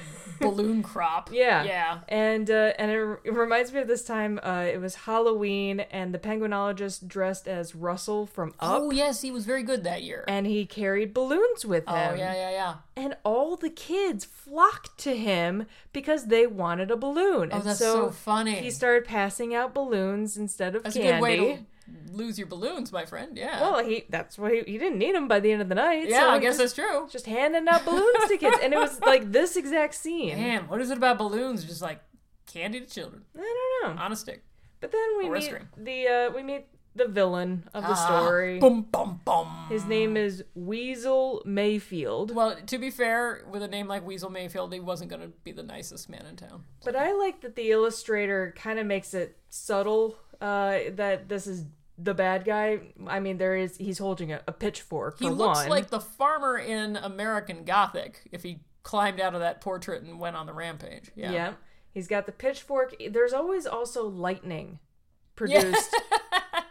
balloon 0.41 0.83
crop. 0.83 1.31
Yeah. 1.33 1.65
Yeah. 1.65 1.99
And 2.09 2.51
uh, 2.51 2.73
and 2.79 2.91
it, 2.91 3.19
it 3.25 3.33
reminds 3.35 3.73
me 3.73 3.81
of 3.81 3.89
this 3.89 4.05
time. 4.05 4.39
Uh, 4.43 4.65
it 4.73 4.81
was 4.81 4.95
Halloween, 4.95 5.81
and 5.81 6.13
the 6.15 6.19
penguinologist 6.19 7.07
dressed 7.09 7.47
as 7.49 7.75
Russell 7.75 8.27
from 8.27 8.51
Up, 8.61 8.83
Oh, 8.83 8.91
yes, 8.91 9.23
he 9.23 9.31
was 9.31 9.45
very 9.45 9.63
good 9.63 9.85
that 9.85 10.03
year. 10.03 10.25
and 10.29 10.47
he 10.47 10.67
carried 10.67 11.15
balloons 11.15 11.65
with 11.65 11.85
him. 11.89 11.95
oh, 11.95 12.15
yeah, 12.15 12.35
yeah, 12.35 12.51
yeah. 12.51 12.75
And 12.97 13.17
all 13.25 13.57
the 13.57 13.71
kids 13.71 14.25
flocked 14.25 14.99
to 14.99 15.17
him 15.17 15.67
because 15.93 16.27
they 16.27 16.47
wanted 16.47 16.91
a 16.91 16.97
balloon. 16.97 17.49
Oh, 17.53 17.57
and 17.57 17.65
that's 17.65 17.79
so 17.79 18.07
so 18.07 18.11
funny. 18.11 18.57
He 18.57 18.71
started 18.71 19.05
passing 19.07 19.55
out 19.55 19.73
balloons 19.75 20.37
instead 20.37 20.75
of 20.75 20.83
That's 20.83 20.97
candy. 20.97 21.09
a 21.09 21.13
good 21.15 21.23
way 21.23 21.37
to 21.57 21.63
lose 22.11 22.39
your 22.39 22.47
balloons, 22.47 22.93
my 22.93 23.05
friend. 23.05 23.37
Yeah. 23.37 23.61
Well, 23.61 23.85
he 23.85 24.05
that's 24.09 24.39
why 24.39 24.51
he, 24.65 24.73
he 24.73 24.79
didn't 24.79 24.99
need 24.99 25.15
them 25.15 25.29
by 25.29 25.41
the 25.41 25.51
end 25.53 25.63
of 25.63 25.69
the 25.69 25.75
night. 25.75 26.09
yeah, 26.09 26.21
so 26.21 26.31
I 26.31 26.39
guess 26.39 26.59
just, 26.59 26.77
that's 26.77 26.89
true. 26.89 27.09
just 27.11 27.27
handing 27.27 27.67
out 27.69 27.85
balloons 27.85 28.29
to 28.29 28.37
kids, 28.37 28.59
and 28.63 28.73
it 28.73 28.79
was 28.79 29.01
like 29.01 29.31
this 29.39 29.57
exact 29.57 29.95
scene. 29.95 30.37
Man, 30.37 30.69
what 30.69 30.81
is 30.81 30.91
it 30.91 30.99
about 30.99 31.19
balloons? 31.19 31.65
Just 31.65 31.83
like 31.83 32.01
candy 32.47 32.81
to 32.81 32.87
children 32.87 33.23
I 33.37 33.81
don't 33.83 33.97
know. 33.97 34.03
on 34.03 34.13
a 34.13 34.17
stick. 34.17 34.43
But 34.81 34.93
then 34.93 35.19
we 35.19 35.31
meet 35.31 35.55
the 35.77 36.09
uh, 36.09 36.31
we 36.35 36.43
meet 36.43 36.67
the 36.95 37.09
villain 37.09 37.67
of 37.73 37.85
the 37.85 37.91
Ah, 37.93 38.07
story. 38.21 38.59
Boom, 38.59 38.83
boom, 38.93 39.21
boom. 39.25 39.47
His 39.71 39.87
name 39.87 40.15
is 40.15 40.45
Weasel 40.55 41.41
Mayfield. 41.47 42.35
Well, 42.35 42.57
to 42.67 42.77
be 42.79 42.91
fair, 42.91 43.45
with 43.51 43.63
a 43.63 43.69
name 43.69 43.89
like 43.89 44.05
Weasel 44.07 44.29
Mayfield, 44.29 44.75
he 44.75 44.81
wasn't 44.81 45.09
going 45.09 45.23
to 45.23 45.29
be 45.43 45.53
the 45.53 45.63
nicest 45.63 46.11
man 46.11 46.27
in 46.27 46.37
town. 46.37 46.65
But 46.85 46.95
I 46.95 47.13
like 47.13 47.41
that 47.41 47.57
the 47.57 47.71
illustrator 47.71 48.53
kind 48.59 48.79
of 48.79 48.85
makes 48.87 49.15
it 49.15 49.39
subtle 49.49 50.17
uh, 50.43 50.91
that 50.97 51.29
this 51.29 51.47
is 51.47 51.65
the 51.97 52.15
bad 52.15 52.45
guy. 52.45 52.81
I 53.07 53.21
mean, 53.21 53.39
there 53.39 53.55
is 53.55 53.77
he's 53.77 53.99
holding 53.99 54.33
a, 54.33 54.41
a 54.47 54.53
pitchfork 54.53 55.19
for 55.19 55.25
He 55.25 55.31
looks 55.31 55.61
one. 55.61 55.69
like 55.69 55.89
the 55.91 56.01
farmer 56.01 56.59
in 56.59 56.97
American 56.97 57.65
Gothic 57.65 58.29
if 58.33 58.43
he 58.43 58.61
climbed 58.83 59.21
out 59.21 59.35
of 59.35 59.41
that 59.41 59.61
portrait 59.61 60.03
and 60.03 60.19
went 60.19 60.35
on 60.35 60.47
the 60.47 60.53
rampage. 60.53 61.13
Yeah. 61.15 61.31
yeah. 61.31 61.53
He's 61.93 62.09
got 62.09 62.27
the 62.27 62.33
pitchfork. 62.33 62.95
There's 63.11 63.33
always 63.33 63.67
also 63.67 64.07
lightning 64.09 64.81
produced. 65.37 65.95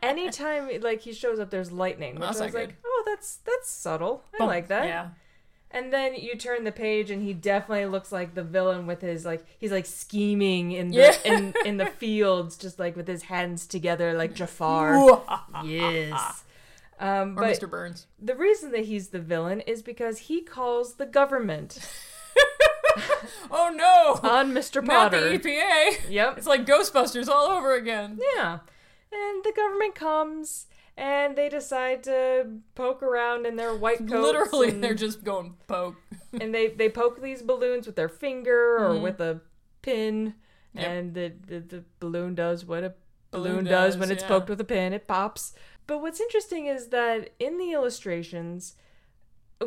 Anytime 0.03 0.69
like 0.81 1.01
he 1.01 1.13
shows 1.13 1.39
up, 1.39 1.49
there's 1.49 1.71
lightning. 1.71 2.15
Which 2.15 2.23
I 2.23 2.27
was 2.27 2.39
like, 2.39 2.53
good. 2.53 2.75
oh, 2.85 3.03
that's 3.05 3.37
that's 3.37 3.69
subtle. 3.69 4.25
I 4.39 4.45
like 4.45 4.67
that. 4.67 4.85
Yeah. 4.87 5.09
And 5.73 5.93
then 5.93 6.15
you 6.15 6.35
turn 6.35 6.65
the 6.65 6.71
page, 6.71 7.09
and 7.09 7.23
he 7.23 7.33
definitely 7.33 7.85
looks 7.85 8.11
like 8.11 8.35
the 8.35 8.43
villain 8.43 8.87
with 8.87 9.01
his 9.01 9.25
like 9.25 9.45
he's 9.57 9.71
like 9.71 9.85
scheming 9.85 10.73
in 10.73 10.89
the 10.89 10.97
Yeah. 10.97 11.15
in 11.23 11.53
in 11.65 11.77
the 11.77 11.85
fields, 12.01 12.57
just 12.57 12.77
like 12.77 12.95
with 12.97 13.07
his 13.07 13.23
hands 13.23 13.65
together, 13.67 14.13
like 14.13 14.33
Jafar. 14.33 15.21
yes. 15.63 16.43
Um, 16.99 17.31
Or 17.35 17.41
but 17.41 17.59
Mr. 17.59 17.67
Burns. 17.67 18.05
the 18.21 18.35
reason 18.35 18.69
that 18.73 18.85
he's 18.85 19.07
the 19.07 19.17
villain 19.19 19.61
is 19.61 19.81
because 19.81 20.19
he 20.29 20.41
calls 20.41 20.95
the 20.97 21.07
government 21.07 21.79
Oh 23.49 23.71
no! 23.73 24.29
on 24.29 24.51
Mr. 24.53 24.85
Potter. 24.85 25.31
Not 25.31 25.41
the 25.43 25.49
EPA. 25.49 26.09
Yep. 26.11 26.37
It's 26.37 26.45
like 26.47 26.65
Ghostbusters 26.65 27.27
all 27.27 27.47
over 27.47 27.73
again. 27.73 28.19
Yeah. 28.35 28.59
And 29.11 29.43
the 29.43 29.51
government 29.55 29.95
comes 29.95 30.67
and 30.97 31.35
they 31.35 31.49
decide 31.49 32.03
to 32.03 32.47
poke 32.75 33.01
around 33.01 33.45
in 33.45 33.55
their 33.55 33.75
white 33.75 33.99
coats. 33.99 34.11
Literally, 34.11 34.69
and, 34.69 34.83
they're 34.83 34.93
just 34.93 35.23
going 35.23 35.55
poke. 35.67 35.95
and 36.39 36.53
they, 36.53 36.67
they 36.67 36.89
poke 36.89 37.21
these 37.21 37.41
balloons 37.41 37.85
with 37.85 37.95
their 37.95 38.09
finger 38.09 38.77
or 38.77 38.97
with 38.97 39.19
a 39.19 39.41
pin. 39.81 40.33
Mm-hmm. 40.75 40.79
Yep. 40.79 40.87
And 40.87 41.13
the, 41.13 41.33
the, 41.47 41.59
the 41.59 41.83
balloon 41.99 42.35
does 42.35 42.65
what 42.65 42.83
a 42.83 42.93
balloon, 43.31 43.51
Balloon 43.51 43.65
does, 43.65 43.93
does, 43.93 43.99
when 43.99 44.11
it's 44.11 44.23
yeah. 44.23 44.27
poked 44.29 44.49
with 44.49 44.61
a 44.61 44.65
pin. 44.65 44.93
It 44.93 45.07
pops. 45.07 45.53
But 45.87 46.01
what's 46.01 46.21
interesting 46.21 46.67
is 46.67 46.87
that 46.87 47.31
in 47.39 47.57
the 47.57 47.71
illustrations, 47.71 48.75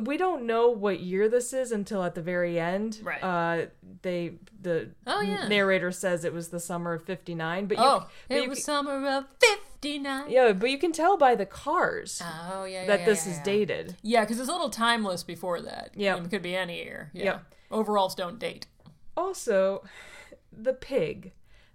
we 0.00 0.16
don't 0.16 0.44
know 0.44 0.68
what 0.70 1.00
year 1.00 1.28
this 1.28 1.52
is 1.52 1.72
until 1.72 2.02
at 2.02 2.14
the 2.14 2.22
very 2.22 2.58
end. 2.58 3.00
Right. 3.02 3.22
Uh, 3.22 3.66
they 4.02 4.34
the 4.60 4.90
Oh, 5.06 5.20
yeah. 5.20 5.46
narrator 5.48 5.92
says 5.92 6.24
it 6.24 6.32
was 6.32 6.48
the 6.48 6.60
summer 6.60 6.94
of 6.94 7.04
'59, 7.04 7.66
but 7.66 7.78
you, 7.78 7.84
Oh, 7.84 8.06
but 8.28 8.36
it 8.38 8.44
you 8.44 8.48
was 8.48 8.64
summer 8.64 9.06
of 9.06 9.24
'59. 9.40 9.58
Yeah, 9.84 10.52
but 10.52 10.70
you 10.70 10.78
can 10.78 10.92
tell 10.92 11.16
by 11.16 11.34
the 11.34 11.46
cars 11.46 12.20
Oh 12.22 12.64
yeah, 12.64 12.80
yeah, 12.82 12.86
that 12.86 13.00
yeah, 13.00 13.06
this 13.06 13.26
yeah, 13.26 13.32
is 13.32 13.38
yeah. 13.38 13.44
dated. 13.44 13.96
Yeah, 14.02 14.20
because 14.24 14.40
it's 14.40 14.48
a 14.48 14.52
little 14.52 14.70
timeless 14.70 15.22
before 15.22 15.60
that. 15.62 15.90
Yep. 15.94 16.24
it 16.26 16.30
could 16.30 16.42
be 16.42 16.56
any 16.56 16.82
year. 16.84 17.10
Yeah, 17.12 17.24
Yep. 17.24 17.44
overalls 17.70 18.14
don't 18.14 18.38
date. 18.38 18.66
Also, 19.16 19.84
the 20.52 20.72
pig. 20.72 21.32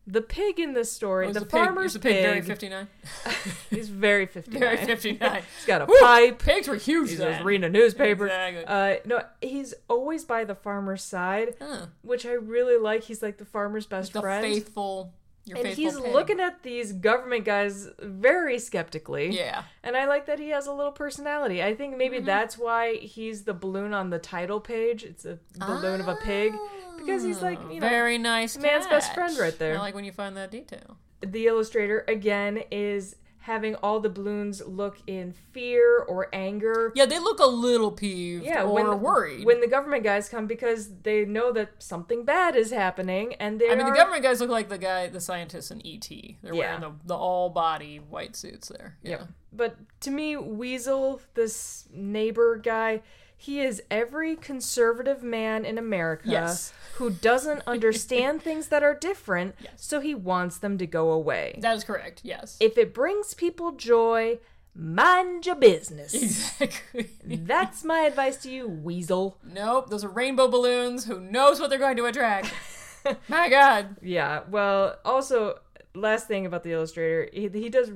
The 0.08 0.22
pig 0.24 0.60
in 0.60 0.74
this 0.74 0.92
story, 0.92 1.28
Was 1.28 1.36
the, 1.36 1.42
the 1.42 1.46
pig, 1.46 1.52
farmer's 1.66 1.86
is 1.88 1.94
the 1.94 2.00
pig, 2.00 2.24
very 2.24 2.42
'59? 2.42 2.88
he's 3.70 3.90
very 3.90 4.26
59. 4.38 4.60
Very 4.60 4.78
'59. 4.78 5.42
He's 5.58 5.66
got 5.68 5.84
a 5.84 5.86
Woo! 5.86 5.94
pipe. 6.00 6.40
Pigs 6.42 6.68
were 6.68 6.78
huge 6.78 7.10
He's 7.10 7.20
then. 7.20 7.44
reading 7.46 7.64
a 7.66 7.70
newspaper. 7.70 8.26
Exactly. 8.26 8.66
Uh, 8.66 8.96
no, 9.06 9.22
he's 9.40 9.76
always 9.88 10.26
by 10.26 10.46
the 10.46 10.56
farmer's 10.56 11.04
side, 11.04 11.54
Huh. 11.62 11.86
which 12.02 12.26
I 12.26 12.32
really 12.32 12.78
like. 12.82 13.04
He's 13.04 13.22
like 13.22 13.38
the 13.38 13.46
farmer's 13.46 13.86
best 13.86 14.14
the 14.14 14.22
friend. 14.22 14.44
faithful, 14.44 15.14
your 15.50 15.58
and 15.58 15.68
he's 15.68 16.00
pig. 16.00 16.14
looking 16.14 16.40
at 16.40 16.64
these 16.64 16.94
government 16.94 17.44
guys 17.44 17.90
very 18.00 18.60
skeptically. 18.60 19.30
Yeah, 19.36 19.64
And 19.84 19.98
I 19.98 20.06
like 20.06 20.26
that 20.28 20.40
he 20.40 20.50
has 20.50 20.68
a 20.68 20.72
little 20.74 20.92
personality. 20.92 21.62
I 21.64 21.76
think 21.76 21.92
Mm-hmm. 21.92 21.98
maybe 21.98 22.20
that's 22.20 22.58
why 22.58 22.96
he's 22.96 23.44
the 23.44 23.54
balloon 23.54 23.94
on 23.94 24.10
the 24.12 24.20
title 24.20 24.60
page. 24.60 25.04
It's 25.04 25.26
a 25.26 25.40
balloon 25.58 26.00
of 26.02 26.08
a 26.08 26.16
pig. 26.24 26.54
Because 26.98 27.24
he's 27.24 27.42
like, 27.42 27.60
you 27.72 27.80
know, 27.80 27.90
very 27.90 28.18
nice. 28.18 28.58
man's 28.58 28.86
best 28.88 29.14
friend 29.14 29.38
right 29.38 29.58
there. 29.58 29.76
I 29.76 29.80
like 29.80 29.96
when 29.96 30.04
you 30.06 30.12
find 30.12 30.36
that 30.38 30.52
detail. 30.52 30.98
the 31.22 31.48
illustrator 31.48 32.06
again 32.08 32.62
is 32.72 33.16
having 33.40 33.76
all 33.76 34.00
the 34.00 34.10
balloons 34.10 34.62
look 34.66 34.98
in 35.08 35.34
fear 35.54 36.00
or 36.08 36.28
anger. 36.34 36.92
Yeah, 36.96 37.06
they 37.06 37.20
look 37.20 37.40
a 37.40 37.46
little 37.48 37.92
peeved 37.92 38.44
Yeah, 38.46 38.64
or 38.64 38.74
when, 38.74 39.00
worried. 39.02 39.46
when 39.46 39.62
the 39.62 39.68
government 39.68 40.04
guys 40.04 40.28
come 40.30 40.46
because 40.46 40.90
they 41.04 41.26
know 41.26 41.52
that 41.54 41.72
something 41.80 42.26
bad 42.26 42.56
is 42.56 42.72
happening, 42.72 43.34
and 43.36 43.60
they 43.60 43.68
I 43.72 43.76
mean, 43.76 43.86
are, 43.88 43.92
the 43.92 43.96
government 43.98 44.24
guys 44.24 44.42
look 44.42 44.50
like 44.50 44.70
the 44.70 44.78
guy, 44.78 45.08
the 45.08 45.22
scientists 45.22 45.72
in 45.72 45.82
ET. 45.86 46.08
They're 46.10 46.54
Yeah. 46.54 46.60
wearing 46.60 46.82
the, 46.82 46.92
the 47.06 47.16
all 47.16 47.50
body 47.50 47.98
white 47.98 48.36
suits 48.36 48.68
there. 48.68 48.98
Yeah. 49.02 49.10
Yeah. 49.12 49.24
But 49.52 49.78
to 50.02 50.12
me, 50.12 50.38
Weasel, 50.38 51.22
this 51.34 51.88
neighbor 51.92 52.58
guy, 52.58 53.02
he 53.42 53.62
is 53.62 53.82
every 53.90 54.36
conservative 54.36 55.24
man 55.24 55.64
in 55.64 55.78
America 55.78 56.24
Yes. 56.28 56.74
who 56.96 57.10
doesn't 57.10 57.64
understand 57.66 58.42
things 58.44 58.68
that 58.68 58.84
are 58.84 58.94
different, 58.94 59.56
so 59.78 60.02
he 60.02 60.14
wants 60.14 60.58
them 60.58 60.78
to 60.78 60.86
go 60.86 61.10
away. 61.12 61.58
That 61.62 61.76
is 61.78 61.86
correct. 61.86 62.20
Yes. 62.22 62.58
If 62.60 62.78
it 62.78 62.94
brings 62.94 63.34
people 63.34 63.72
joy, 63.72 64.40
mind 64.76 65.46
your 65.46 65.56
business. 65.56 66.14
exactly. 66.14 67.10
That's 67.26 67.86
my 67.86 68.02
advice 68.02 68.36
to 68.44 68.52
you, 68.52 68.68
Weasel. 68.68 69.38
nope. 69.44 69.90
Those 69.90 70.04
are 70.04 70.10
rainbow 70.10 70.50
balloons. 70.50 71.06
Who 71.06 71.22
knows 71.22 71.62
what 71.62 71.70
they're 71.70 71.80
going 71.80 71.96
to 71.98 72.06
attract? 72.06 72.54
My 73.30 73.48
God. 73.50 73.96
Yeah, 74.02 74.42
well, 74.50 74.98
also, 75.06 75.60
last 75.96 76.28
thing 76.28 76.46
about 76.46 76.64
the 76.64 76.74
illustrator, 76.74 77.30
he, 77.32 77.48
he 77.48 77.70
does, 77.70 77.90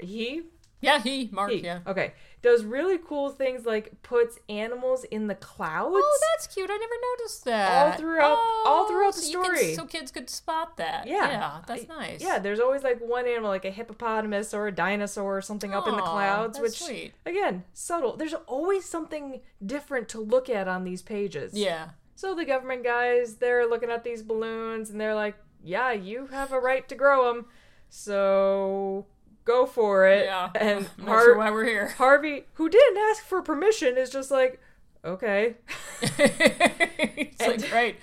he, 0.00 0.42
Yeah, 0.80 1.00
he, 1.00 1.28
Mark. 1.30 1.52
he, 1.52 1.58
Yeah. 1.60 1.78
okay, 1.86 2.14
does 2.40 2.64
really 2.64 2.98
cool 2.98 3.30
things 3.30 3.66
like 3.66 4.00
puts 4.02 4.38
animals 4.48 5.04
in 5.10 5.26
the 5.26 5.34
clouds. 5.34 5.94
Oh, 5.98 6.18
that's 6.36 6.46
cute. 6.54 6.70
I 6.70 6.76
never 6.76 6.94
noticed 7.18 7.44
that. 7.46 7.86
All 7.86 7.92
throughout- 7.98 8.36
oh, 8.38 8.64
all 8.66 8.88
throughout 8.88 9.14
the 9.14 9.22
so 9.22 9.30
you 9.30 9.42
can- 9.42 9.56
story. 9.56 9.74
so 9.74 9.84
kids 9.86 10.10
could 10.12 10.30
spot 10.30 10.76
that. 10.76 11.06
Yeah. 11.08 11.26
Yeah, 11.28 11.60
that's 11.66 11.88
nice. 11.88 12.20
Yeah, 12.22 12.38
there's 12.38 12.60
always 12.60 12.82
like 12.84 13.00
one 13.00 13.26
animal, 13.26 13.48
like 13.50 13.64
a 13.64 13.70
hippopotamus 13.70 14.54
or 14.54 14.68
a 14.68 14.72
dinosaur 14.72 15.36
or 15.38 15.42
something 15.42 15.74
up 15.74 15.88
in 15.88 15.96
the 15.96 16.02
clouds, 16.02 16.60
which 16.60 16.78
sweet. 16.80 17.14
again, 17.26 17.64
subtle. 17.72 18.16
There's 18.16 18.34
always 18.34 18.84
something 18.84 19.40
different 19.64 20.08
to 20.10 20.20
look 20.20 20.48
at 20.48 20.68
on 20.68 20.84
these 20.84 21.02
pages. 21.02 21.54
Yeah. 21.54 21.88
So 22.14 22.34
the 22.34 22.44
government 22.44 22.84
guys, 22.84 23.36
they're 23.36 23.66
looking 23.66 23.90
at 23.90 24.04
these 24.04 24.22
balloons 24.22 24.90
and 24.90 25.00
they're 25.00 25.14
like, 25.14 25.36
"Yeah, 25.62 25.92
you 25.92 26.26
have 26.28 26.52
a 26.52 26.60
right 26.60 26.88
to 26.88 26.94
grow 26.94 27.32
them, 27.32 27.46
so 27.90 29.06
go 29.48 29.66
for 29.66 30.06
it." 30.06 30.26
Yeah. 30.26 30.50
And 30.60 30.86
I'm 30.98 31.04
not 31.06 31.08
Har- 31.14 31.24
sure 31.24 31.38
why 31.38 31.50
we're 31.50 31.64
here. 31.64 31.88
Harvey, 31.98 32.44
who 32.54 32.68
didn't 32.68 32.98
ask 33.10 33.24
for 33.24 33.42
permission, 33.42 33.96
is 33.98 34.10
just 34.10 34.30
like, 34.30 34.60
"Okay." 35.04 35.56
it's 36.18 37.40
like, 37.40 37.70
great. 37.70 37.96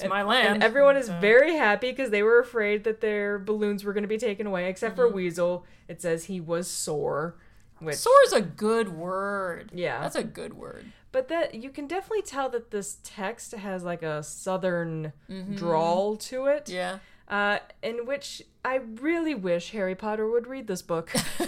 It's 0.00 0.08
my 0.08 0.22
land. 0.22 0.54
And 0.54 0.62
everyone 0.62 0.96
is 0.96 1.06
So- 1.06 1.18
very 1.20 1.54
happy 1.56 1.90
because 1.90 2.10
they 2.10 2.22
were 2.22 2.38
afraid 2.38 2.84
that 2.84 3.00
their 3.00 3.38
balloons 3.38 3.84
were 3.84 3.92
going 3.92 4.02
to 4.04 4.08
be 4.08 4.18
taken 4.18 4.46
away, 4.46 4.68
except 4.68 4.96
Mm-hmm. 4.96 5.08
for 5.10 5.14
Weasel. 5.14 5.66
It 5.88 6.00
says 6.02 6.24
he 6.26 6.40
was 6.40 6.68
sore, 6.68 7.34
which 7.80 7.96
Sore 7.96 8.12
is 8.26 8.32
a 8.32 8.40
good 8.42 8.88
word. 8.96 9.70
Yeah. 9.74 10.00
That's 10.02 10.16
a 10.16 10.22
good 10.24 10.54
word. 10.54 10.84
but 11.10 11.28
that 11.28 11.54
you 11.54 11.70
can 11.70 11.86
definitely 11.88 12.22
tell 12.22 12.48
that 12.50 12.70
this 12.70 12.98
text 13.02 13.52
has 13.54 13.82
like 13.82 14.02
a 14.02 14.22
southern 14.22 15.12
Mm-hmm. 15.30 15.56
drawl 15.56 16.16
to 16.30 16.46
it. 16.46 16.68
Yeah. 16.68 16.98
Uh, 17.28 17.58
in 17.82 18.06
which 18.06 18.42
I 18.64 18.76
really 18.76 19.34
wish 19.34 19.72
Harry 19.72 19.94
Potter 19.94 20.28
would 20.30 20.46
read 20.46 20.66
this 20.66 20.80
book. 20.80 21.12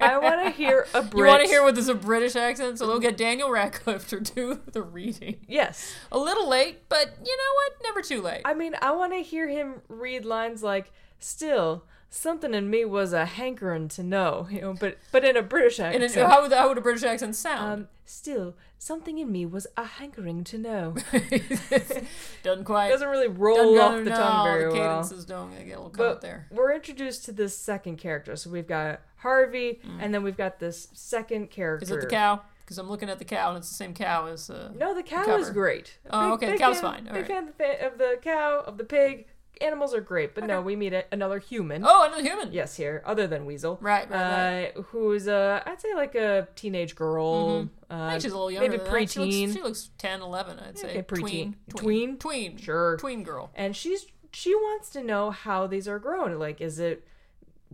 I 0.00 0.18
want 0.18 0.44
to 0.44 0.50
hear 0.50 0.86
a 0.94 1.02
Brit. 1.02 1.18
You 1.18 1.26
want 1.26 1.42
to 1.42 1.48
hear 1.48 1.62
what 1.62 1.74
this 1.74 1.88
a 1.88 1.94
British 1.94 2.36
accent? 2.36 2.78
So 2.78 2.86
they'll 2.86 2.98
get 2.98 3.16
Daniel 3.18 3.50
Radcliffe 3.50 4.08
to 4.08 4.20
do 4.20 4.60
the 4.72 4.80
reading. 4.82 5.44
Yes, 5.46 5.94
A 6.10 6.18
little 6.18 6.48
late, 6.48 6.88
but 6.88 7.16
you 7.22 7.36
know 7.36 7.54
what? 7.54 7.72
Never 7.82 8.00
too 8.02 8.22
late. 8.22 8.42
I 8.46 8.54
mean 8.54 8.74
I 8.80 8.92
want 8.92 9.12
to 9.12 9.18
hear 9.22 9.46
him 9.46 9.82
read 9.88 10.24
lines 10.24 10.62
like, 10.62 10.90
"Still, 11.18 11.84
something 12.10 12.54
in 12.54 12.70
me 12.70 12.84
was 12.84 13.12
a 13.12 13.24
hankering 13.26 13.88
to 13.88 14.02
know," 14.02 14.46
you 14.50 14.60
know, 14.60 14.74
but 14.74 14.98
but 15.12 15.24
in 15.24 15.36
a 15.36 15.42
British 15.42 15.78
accent. 15.80 16.12
then, 16.14 16.28
how, 16.30 16.42
would, 16.42 16.52
how 16.52 16.68
would 16.68 16.78
a 16.78 16.80
British 16.80 17.02
accent 17.04 17.36
sound? 17.36 17.72
Um, 17.82 17.88
still, 18.04 18.54
something 18.78 19.18
in 19.18 19.30
me 19.30 19.44
was 19.46 19.66
a 19.76 19.84
hankering 19.84 20.44
to 20.44 20.58
know. 20.58 20.94
Doesn't 22.42 22.64
quite. 22.64 22.88
Doesn't 22.90 23.08
really 23.08 23.28
roll 23.28 23.80
off 23.80 24.04
the 24.04 24.10
no, 24.10 24.16
tongue 24.16 24.46
very 24.46 24.64
the 24.64 24.78
well. 24.78 24.88
cadences 25.02 25.24
don't 25.24 25.50
get 25.50 25.64
a 25.64 25.64
little 25.68 25.84
caught 25.90 25.96
But 25.96 26.20
there. 26.22 26.46
we're 26.50 26.72
introduced 26.74 27.24
to 27.26 27.32
this 27.32 27.56
second 27.56 27.96
character. 27.98 28.36
So 28.36 28.50
we've 28.50 28.66
got 28.66 29.00
Harvey, 29.16 29.80
and 30.00 30.12
then 30.14 30.22
we've 30.22 30.36
got 30.36 30.58
this 30.58 30.88
second 30.92 31.50
character. 31.50 31.86
Mm. 31.86 31.90
Is 31.90 31.96
it 31.96 32.00
the 32.00 32.06
cow? 32.06 32.40
Because 32.64 32.78
I'm 32.78 32.88
looking 32.90 33.08
at 33.08 33.18
the 33.18 33.24
cow, 33.24 33.48
and 33.50 33.58
it's 33.58 33.68
the 33.70 33.74
same 33.74 33.94
cow 33.94 34.26
as. 34.26 34.50
Uh, 34.50 34.70
No, 34.76 34.94
the 34.94 35.02
cow 35.02 35.24
cover. 35.24 35.38
is 35.38 35.50
great. 35.50 35.98
Oh, 36.10 36.34
okay, 36.34 36.52
the 36.52 36.58
cow's 36.58 36.80
fan, 36.80 36.92
fine. 37.04 37.08
All 37.08 37.14
Big 37.14 37.22
right. 37.22 37.28
fan 37.30 37.48
of 37.48 37.56
the, 37.58 37.86
of 37.86 37.98
the 37.98 38.18
cow, 38.22 38.62
of 38.66 38.76
the 38.78 38.84
pig, 38.84 39.26
animals 39.60 39.94
are 39.94 40.00
great, 40.00 40.34
but 40.34 40.44
no, 40.44 40.60
we 40.60 40.76
meet 40.76 40.92
a, 40.92 41.04
another 41.12 41.38
human. 41.38 41.82
Oh, 41.86 42.04
another 42.06 42.22
human. 42.22 42.52
Yes, 42.52 42.76
here, 42.76 43.02
other 43.04 43.26
than 43.26 43.44
Weasel. 43.46 43.78
Right, 43.80 44.08
right, 44.10 44.72
Uh, 44.76 44.82
who's 44.82 45.28
uh, 45.28 45.62
I'd 45.66 45.80
say 45.80 45.94
like 45.94 46.14
a 46.14 46.48
teenage 46.54 46.94
girl. 46.94 47.68
Uh, 47.90 47.94
I 47.94 48.10
think 48.10 48.22
she's 48.22 48.32
a 48.32 48.34
little 48.34 48.50
younger. 48.50 48.68
maybe 48.70 48.82
than 48.82 48.92
that. 48.92 49.10
She 49.10 49.18
looks, 49.20 49.34
preteen. 49.34 49.52
she 49.54 49.62
looks 49.62 49.90
10, 49.98 50.20
11, 50.22 50.58
I'd 50.60 50.78
say. 50.78 50.90
Okay, 50.90 51.02
preteen. 51.02 51.20
Tween. 51.20 51.56
Tween? 51.76 52.16
Tween. 52.18 52.56
Sure. 52.58 52.96
Tween 52.98 53.22
girl. 53.22 53.50
and 53.54 53.74
she's 53.76 54.06
she 54.32 54.54
wants 54.54 54.90
to 54.90 55.02
know 55.02 55.30
how 55.30 55.66
these 55.66 55.88
are 55.88 55.98
grown. 55.98 56.38
Like, 56.38 56.60
is 56.60 56.78
it 56.78 57.04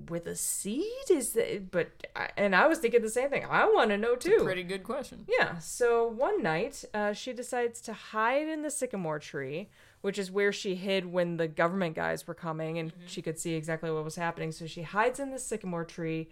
with 0.08 0.26
a 0.26 0.36
seed? 0.36 0.84
Is 1.10 1.34
it? 1.36 1.70
But 1.70 1.88
I- 2.16 2.30
and 2.36 2.54
I 2.54 2.66
was 2.68 2.78
thinking 2.78 3.02
the 3.02 3.10
same 3.10 3.28
thing. 3.30 3.44
I 3.50 3.64
want 3.66 3.90
to 3.90 3.96
know 3.98 4.14
too. 4.14 4.40
Pretty 4.44 4.62
good 4.62 4.84
question. 4.84 5.24
Yeah. 5.28 5.58
So 5.58 6.06
one 6.06 6.42
night, 6.42 6.84
uh, 6.94 7.12
she 7.12 7.32
decides 7.32 7.80
to 7.82 7.92
hide 7.92 8.48
in 8.48 8.62
the 8.62 8.70
sycamore 8.70 9.18
tree, 9.18 9.68
which 10.04 10.18
is 10.18 10.30
where 10.30 10.52
she 10.52 10.74
hid 10.74 11.06
when 11.10 11.38
the 11.38 11.48
government 11.48 11.96
guys 11.96 12.26
were 12.26 12.34
coming, 12.34 12.76
and 12.78 12.92
she 13.06 13.22
could 13.22 13.38
see 13.38 13.54
exactly 13.54 13.90
what 13.90 14.04
was 14.04 14.16
happening. 14.16 14.52
So 14.52 14.66
she 14.66 14.82
hides 14.82 15.18
in 15.18 15.30
the 15.30 15.38
sycamore 15.38 15.86
tree, 15.86 16.28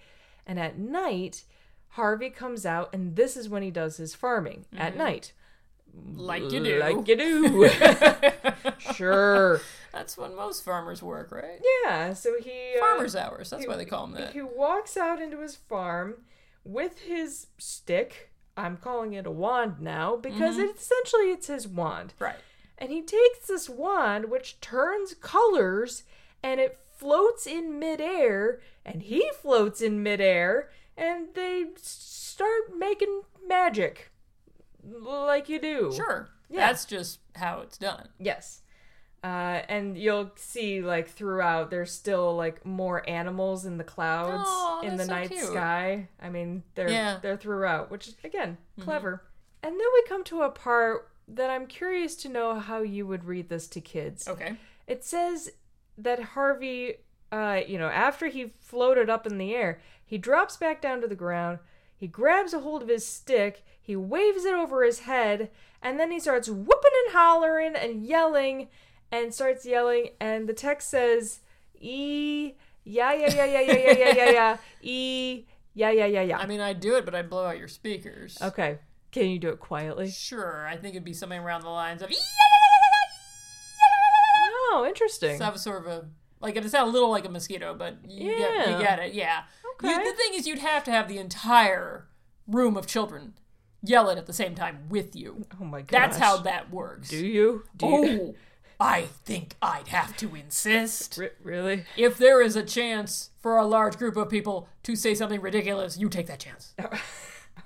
and 0.47 0.61
at 0.61 0.76
night, 0.79 1.45
Harvey 1.93 2.29
comes 2.29 2.67
out, 2.67 2.91
and 2.93 3.17
this 3.17 3.35
is 3.35 3.49
when 3.49 3.62
he 3.62 3.71
does 3.71 3.97
his 3.97 4.14
farming 4.14 4.67
at 4.76 4.95
night. 4.95 5.33
Like 6.14 6.43
you 6.52 6.62
do. 6.62 6.79
Like 6.81 7.09
you 7.09 7.17
do. 7.17 7.69
sure. 8.95 9.62
That's 9.91 10.19
when 10.19 10.37
most 10.37 10.64
farmers 10.64 11.02
work, 11.02 11.33
right? 11.33 11.59
Yeah. 11.85 12.12
So 12.12 12.35
he 12.43 12.75
uh, 12.76 12.81
Farmers 12.81 13.17
hours. 13.17 13.49
That's 13.49 13.67
why 13.67 13.76
they 13.76 13.85
call 13.87 14.05
him 14.05 14.12
that. 14.12 14.33
He 14.35 14.43
walks 14.43 14.99
out 14.99 15.21
into 15.21 15.41
his 15.41 15.57
farm 15.57 16.17
with 16.64 16.99
his 17.00 17.47
stick. 17.59 18.31
I'm 18.57 18.76
calling 18.76 19.14
it 19.14 19.26
a 19.26 19.31
wand 19.31 19.76
now 19.81 20.17
because 20.17 20.57
Mm-hmm. 20.57 20.69
it, 20.71 20.76
essentially 20.76 21.31
it's 21.31 21.47
his 21.47 21.67
wand. 21.67 22.12
Right. 22.19 22.37
And 22.83 22.91
he 22.91 23.01
takes 23.01 23.47
this 23.47 23.69
wand, 23.71 24.25
which 24.29 24.61
turns 24.61 25.15
colors, 25.15 26.03
and 26.43 26.59
it 26.61 26.79
floats 26.97 27.47
in 27.47 27.79
midair, 27.79 28.61
and 28.85 29.03
he 29.03 29.31
floats 29.41 29.81
in 29.81 30.03
midair, 30.03 30.71
and 30.97 31.29
they 31.35 31.67
start 31.77 32.77
making 32.77 33.23
magic. 33.47 34.11
Like 34.85 35.49
you 35.49 35.61
do. 35.61 35.93
Sure. 35.95 36.29
Yeah. 36.51 36.67
That's 36.67 36.85
just 36.85 37.21
how 37.37 37.61
it's 37.61 37.79
done. 37.79 38.09
Yes. 38.19 38.62
Uh, 39.23 39.62
and 39.69 39.97
you'll 39.97 40.33
see, 40.35 40.83
like, 40.83 41.09
throughout, 41.09 41.71
there's 41.71 41.93
still, 41.93 42.35
like, 42.35 42.67
more 42.67 43.09
animals 43.09 43.65
in 43.65 43.79
the 43.79 43.85
clouds 43.85 44.43
Aw, 44.49 44.81
in 44.81 44.97
the 44.97 45.05
so 45.05 45.12
night 45.12 45.31
cute. 45.31 45.45
sky. 45.45 46.09
I 46.21 46.29
mean, 46.31 46.65
they're, 46.75 46.91
Yeah. 46.91 47.21
they're 47.23 47.37
throughout, 47.37 47.89
which, 47.93 48.09
is, 48.09 48.17
again, 48.25 48.59
Mm-hmm. 48.73 48.83
clever. 48.83 49.23
And 49.62 49.75
then 49.79 49.87
we 49.95 50.03
come 50.09 50.25
to 50.25 50.43
a 50.43 50.51
part 50.51 51.09
that 51.29 51.50
I'm 51.50 51.67
curious 51.67 52.14
to 52.17 52.29
know 52.29 52.59
how 52.59 52.83
you 52.83 53.07
would 53.07 53.25
read 53.25 53.49
this 53.49 53.67
to 53.69 53.81
kids. 53.81 54.29
Okay. 54.29 54.57
It 54.87 55.05
says 55.05 55.50
that 55.97 56.21
Harvey, 56.21 56.95
uh, 57.31 57.61
you 57.67 57.79
know, 57.79 57.88
after 57.88 58.26
he 58.26 58.52
floated 58.59 59.09
up 59.09 59.26
in 59.26 59.38
the 59.38 59.55
air, 59.55 59.81
he 60.05 60.19
drops 60.19 60.57
back 60.57 60.83
down 60.83 61.00
to 61.00 61.09
the 61.09 61.14
ground. 61.14 61.59
He 61.97 62.07
grabs 62.07 62.52
a 62.52 62.61
hold 62.61 62.83
of 62.83 62.88
his 62.88 63.07
stick, 63.07 63.64
he 63.81 63.95
waves 63.95 64.45
it 64.45 64.55
over 64.55 64.83
his 64.85 65.00
head, 65.00 65.50
and 65.81 66.00
then 66.00 66.11
he 66.11 66.19
starts 66.19 66.49
whooping 66.49 66.91
and 67.07 67.14
hollering 67.14 67.76
and 67.76 68.05
yelling 68.05 68.69
and 69.11 69.33
starts 69.33 69.64
yelling. 69.64 70.09
And 70.21 70.49
the 70.49 70.52
text 70.52 70.91
says, 70.91 71.41
E, 71.81 72.55
yeah, 72.85 73.12
yeah, 73.12 73.33
yeah, 73.33 73.45
yeah, 73.45 73.61
yeah, 73.61 73.73
yeah, 73.73 73.93
yeah, 73.93 74.14
yeah, 74.14 74.31
yeah, 74.31 74.57
E, 74.83 75.45
yeah, 75.75 75.91
yeah, 75.91 76.07
yeah, 76.07 76.23
yeah. 76.23 76.38
I 76.38 76.47
mean, 76.47 76.61
I'd 76.61 76.81
do 76.81 76.97
it, 76.97 77.05
but 77.05 77.14
I'd 77.14 77.31
blow 77.31 77.47
out 77.47 77.59
your 77.59 77.69
speakers. 77.69 78.37
Okay. 78.43 78.79
Can 79.12 79.26
you 79.31 79.38
do 79.38 79.50
it 79.50 79.61
quietly? 79.61 80.11
Sure. 80.11 80.66
I 80.66 80.76
think 80.76 80.95
it'd 80.95 81.04
be 81.04 81.12
something 81.12 81.38
around 81.38 81.62
the 81.62 81.69
lines 81.69 82.02
of. 82.02 82.11
Oh, 84.75 84.85
interesting. 84.88 85.38
So 85.38 85.45
have 85.45 85.54
a 85.54 85.59
sort 85.59 85.81
of 85.83 85.87
a 85.87 86.07
like 86.40 86.57
it 86.57 86.69
sound 86.71 86.88
a 86.88 86.92
little 86.92 87.11
like 87.11 87.25
a 87.25 87.28
mosquito, 87.28 87.75
but 87.75 87.97
you 88.09 88.31
get 88.31 88.38
Yeah. 88.40 88.76
you 88.78 88.83
get 88.85 88.99
it, 88.99 89.14
yeah. 89.14 89.42
You- 89.85 89.90
Okay. 89.90 90.04
the 90.04 90.16
thing 90.16 90.35
is, 90.35 90.47
you'd 90.47 90.59
have 90.61 90.85
to 90.85 90.90
have 90.90 91.09
the 91.09 91.19
entire 91.19 92.07
room 92.47 92.76
of 92.76 92.87
children 92.87 93.35
yell 93.83 94.09
it 94.11 94.19
at 94.19 94.26
the 94.26 94.33
same 94.33 94.54
time 94.54 94.87
with 94.88 95.14
you. 95.16 95.47
Oh 95.61 95.64
my 95.64 95.81
god. 95.83 95.88
That's 95.90 96.19
how 96.19 96.37
that 96.38 96.71
works. 96.71 97.09
Do 97.09 97.26
you? 97.26 97.64
Do 97.76 97.87
you? 97.87 98.21
Oh, 98.31 98.35
I 98.78 99.02
think 99.25 99.57
I'd 99.62 99.88
have 99.88 100.16
to 100.18 100.35
insist. 100.35 101.16
Re- 101.18 101.31
really? 101.42 101.85
If 101.96 102.16
there 102.18 102.42
is 102.42 102.55
a 102.57 102.62
chance 102.62 103.31
for 103.40 103.57
a 103.57 103.64
large 103.66 103.96
group 103.96 104.16
of 104.16 104.29
people 104.29 104.68
to 104.85 104.94
say 104.96 105.14
something 105.14 105.40
ridiculous, 105.40 105.96
you 105.98 106.09
take 106.09 106.27
that 106.29 106.40
chance. 106.40 106.75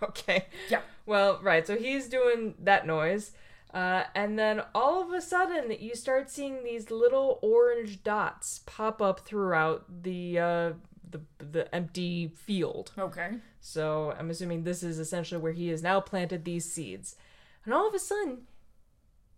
Okay. 0.02 0.46
Yeah. 0.68 0.82
Well, 1.06 1.40
right. 1.42 1.66
So 1.66 1.76
he's 1.76 2.08
doing 2.08 2.54
that 2.58 2.86
noise. 2.86 3.32
Uh, 3.72 4.04
and 4.14 4.38
then 4.38 4.62
all 4.74 5.02
of 5.02 5.12
a 5.12 5.20
sudden, 5.20 5.74
you 5.78 5.94
start 5.94 6.30
seeing 6.30 6.64
these 6.64 6.90
little 6.90 7.38
orange 7.42 8.02
dots 8.02 8.60
pop 8.66 9.02
up 9.02 9.20
throughout 9.20 9.84
the 10.02 10.38
uh, 10.38 10.72
the 11.08 11.20
the 11.38 11.74
empty 11.74 12.28
field. 12.28 12.92
Okay. 12.98 13.34
So 13.60 14.14
I'm 14.18 14.30
assuming 14.30 14.64
this 14.64 14.82
is 14.82 14.98
essentially 14.98 15.40
where 15.40 15.52
he 15.52 15.68
has 15.68 15.82
now 15.82 16.00
planted 16.00 16.44
these 16.44 16.70
seeds. 16.70 17.16
And 17.64 17.74
all 17.74 17.88
of 17.88 17.94
a 17.94 17.98
sudden, 17.98 18.42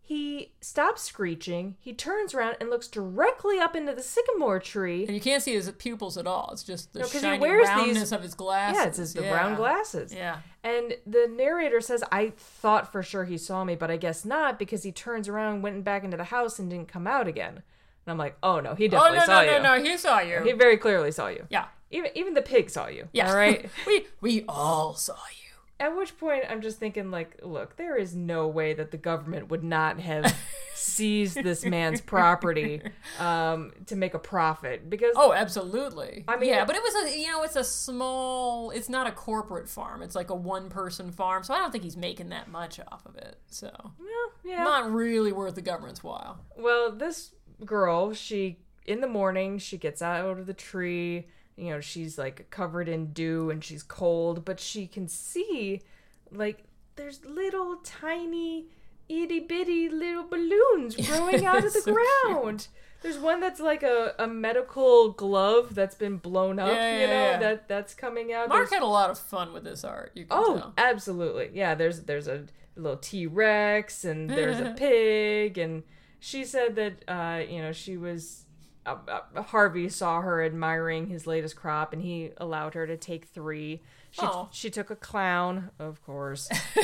he 0.09 0.53
stops 0.63 1.03
screeching. 1.03 1.77
He 1.81 1.93
turns 1.93 2.33
around 2.33 2.57
and 2.61 2.71
looks 2.71 2.89
directly 2.89 3.59
up 3.59 3.77
into 3.77 3.93
the 3.95 4.03
sycamore 4.03 4.59
tree. 4.59 5.05
And 5.05 5.15
you 5.15 5.21
can't 5.21 5.43
see 5.43 5.53
his 5.53 5.71
pupils 5.73 6.17
at 6.17 6.27
all. 6.27 6.49
It's 6.51 6.63
just 6.63 6.95
the 6.95 7.01
No, 7.01 7.07
shiny 7.07 7.39
wears 7.39 7.69
these- 7.69 7.77
roundness 7.77 8.13
of 8.13 8.23
his 8.23 8.33
glasses. 8.33 8.79
Yeah, 8.81 8.87
it's 8.89 8.97
his 8.97 9.13
the 9.13 9.23
Yeah. 9.25 9.33
brown 9.33 9.55
glasses. 9.55 10.15
Yeah. 10.15 10.39
And 10.65 10.97
the 11.07 11.27
narrator 11.31 11.83
says, 11.83 12.03
I 12.11 12.33
thought 12.39 12.91
for 12.91 13.03
sure 13.03 13.25
he 13.27 13.37
saw 13.37 13.65
me, 13.65 13.75
but 13.77 13.91
I 13.91 13.99
guess 13.99 14.25
not 14.25 14.59
because 14.59 14.83
he 14.83 14.93
turns 14.93 15.29
around, 15.29 15.61
went 15.61 15.85
back 15.85 16.05
into 16.05 16.17
the 16.17 16.25
house, 16.25 16.59
and 16.59 16.71
didn't 16.71 16.89
come 16.89 17.07
out 17.07 17.29
again. 17.29 17.57
And 17.57 18.13
I'm 18.13 18.17
like, 18.17 18.39
oh 18.43 18.61
no, 18.61 18.75
he 18.75 18.87
Oh 18.87 18.89
definitely 18.89 19.19
no 19.19 19.25
saw 19.27 19.43
no 19.43 19.43
you. 19.43 19.63
no 19.63 19.77
no! 19.77 19.83
He 19.85 19.97
saw 19.99 20.21
you. 20.21 20.43
He 20.43 20.53
very 20.53 20.79
clearly 20.79 21.11
saw 21.13 21.29
you. 21.29 21.47
yeah. 21.51 21.67
Even 21.91 22.11
even 22.15 22.33
the 22.35 22.43
pig 22.43 22.71
saw 22.71 22.87
you. 22.87 23.09
Yeah. 23.13 23.29
All 23.31 23.37
right. 23.37 23.69
we 23.87 24.07
we 24.23 24.45
all 24.49 24.95
saw 24.95 25.17
you. 25.31 25.38
At 25.81 25.97
which 25.97 26.19
point 26.19 26.45
I'm 26.49 26.61
just 26.61 26.79
thinking, 26.79 27.11
like, 27.11 27.39
look, 27.43 27.77
there 27.77 27.97
is 27.97 28.15
no 28.15 28.49
way 28.49 28.75
that 28.75 28.91
the 28.91 28.97
government 28.97 29.49
would 29.51 29.63
not 29.63 30.01
have 30.01 30.37
seized 30.75 31.37
this 31.37 31.65
man's 31.65 32.01
property 32.01 32.83
um, 33.21 33.73
to 33.87 33.95
make 33.95 34.15
a 34.15 34.19
profit 34.19 34.91
because 34.91 35.13
Oh, 35.17 35.33
absolutely. 35.33 36.25
I 36.27 36.37
mean- 36.37 36.49
yeah, 36.51 36.65
but 36.65 36.75
it 36.77 36.83
was 36.83 36.95
a 37.13 37.19
you 37.19 37.29
know 37.29 37.43
it's 37.43 37.57
a 37.57 37.63
small. 37.65 38.71
It's 38.71 38.89
not 38.89 39.07
a 39.07 39.13
corporate 39.13 39.69
farm. 39.69 40.03
It's 40.03 40.15
like 40.15 40.31
a 40.31 40.35
one 40.35 40.69
person 40.69 41.13
farm. 41.13 41.45
So 41.45 41.55
I 41.55 41.59
don't 41.59 41.71
think 41.71 41.85
he's 41.85 41.97
making 41.97 42.31
that 42.31 42.49
much 42.49 42.81
off 42.91 43.07
of 43.07 43.17
it. 43.17 43.39
So 43.49 43.71
well, 43.73 44.33
yeah. 44.45 44.65
not 44.65 44.91
really 44.93 45.33
worth 45.33 45.55
the 45.55 45.63
government's 45.63 46.03
while. 46.03 46.41
Well, 46.57 46.91
this 46.93 47.35
girl, 47.65 48.13
she 48.15 48.59
in 48.87 49.01
the 49.01 49.07
morning, 49.09 49.59
she 49.59 49.77
gets 49.77 50.03
out 50.03 50.39
of 50.39 50.47
the 50.47 50.55
tree. 50.55 51.29
You 51.59 51.71
know, 51.71 51.81
she's 51.81 52.17
like 52.19 52.49
covered 52.51 52.89
in 52.89 53.13
dew 53.13 53.51
and 53.51 53.63
she's 53.65 53.83
cold, 53.83 54.45
but 54.45 54.61
she 54.61 54.87
can 54.87 55.09
see 55.09 55.83
like 56.31 56.65
there's 56.97 57.25
little 57.25 57.77
tiny 57.85 58.67
itty 59.09 59.41
bitty 59.41 59.89
little 59.89 60.25
balloons 60.25 60.95
growing 61.09 61.45
out 61.45 61.65
of 61.65 61.73
the 61.73 61.81
So 61.81 61.95
ground. 62.25 62.69
There's 63.01 63.17
one 63.19 63.39
that's 63.41 63.61
like 63.61 63.83
a, 63.85 64.15
a 64.19 64.27
medical 64.27 65.13
glove 65.13 65.75
that's 65.75 65.95
been 65.95 66.17
blown 66.17 66.59
up, 66.59 66.69
Yeah, 66.69 66.95
you 66.95 67.01
yeah, 67.03 67.07
know, 67.07 67.13
yeah. 67.31 67.39
that 67.39 67.69
that's 67.69 67.95
coming 67.95 68.33
out. 68.33 68.49
Mark 68.49 68.69
There's- 68.69 68.73
had 68.73 68.83
a 68.83 68.87
lot 68.87 69.09
of 69.11 69.19
fun 69.19 69.53
with 69.53 69.63
this 69.65 69.85
art. 69.85 70.11
You 70.15 70.25
can 70.27 70.37
Oh, 70.39 70.57
tell. 70.59 70.73
absolutely. 70.77 71.51
Yeah, 71.55 71.75
there's 71.77 72.03
there's 72.03 72.27
a 72.29 72.45
little 72.77 72.99
T 72.99 73.27
Rex 73.27 74.05
and 74.05 74.29
there's 74.29 74.59
a 74.61 74.75
pig, 74.77 75.59
and 75.59 75.85
she 76.21 76.45
said 76.45 76.75
that 76.77 77.05
uh, 77.09 77.43
you 77.49 77.63
know 77.63 77.73
she 77.73 77.97
was 77.97 78.45
uh, 78.89 79.21
uh, 79.37 79.43
Harvey 79.43 79.89
saw 79.89 80.21
her 80.21 80.43
admiring 80.45 81.07
his 81.09 81.27
latest 81.27 81.57
crop, 81.57 81.93
and 81.93 82.03
he 82.03 82.31
allowed 82.39 82.75
her 82.75 82.87
to 82.87 82.97
take 82.97 83.27
three. 83.27 83.83
She 84.11 84.21
Oh. 84.25 84.49
she 84.53 84.71
took 84.71 84.91
a 84.91 84.97
clown, 84.97 85.71
of 85.79 86.03
course. 86.05 86.49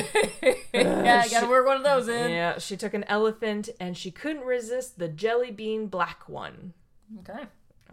yeah, 0.73 1.21
I 1.23 1.27
gotta 1.29 1.47
work 1.47 1.65
one 1.65 1.77
of 1.77 1.83
those 1.83 2.07
in. 2.07 2.31
yeah, 2.31 2.57
she 2.59 2.77
took 2.77 2.93
an 2.93 3.03
elephant, 3.05 3.69
and 3.79 3.97
she 3.97 4.11
couldn't 4.11 4.43
resist 4.43 4.99
the 4.99 5.07
jelly 5.07 5.51
bean 5.51 5.87
black 5.87 6.27
one. 6.29 6.73
Okay. 7.19 7.43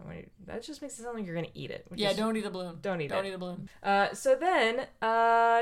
I 0.05 0.09
mean, 0.09 0.29
that 0.47 0.63
just 0.63 0.81
makes 0.81 0.99
it 0.99 1.03
sound 1.03 1.17
like 1.17 1.25
you're 1.25 1.35
gonna 1.35 1.47
eat 1.53 1.71
it. 1.71 1.85
Yeah, 1.95 2.11
is- 2.11 2.17
don't 2.17 2.35
eat 2.37 2.45
a 2.45 2.49
balloon. 2.49 2.77
Don't 2.81 3.01
eat 3.01 3.09
Don't 3.09 3.25
it. 3.25 3.29
eat 3.29 3.33
a 3.33 3.37
balloon. 3.37 3.69
Uh, 3.81 4.13
so 4.13 4.35
then, 4.35 4.87
uh, 5.01 5.61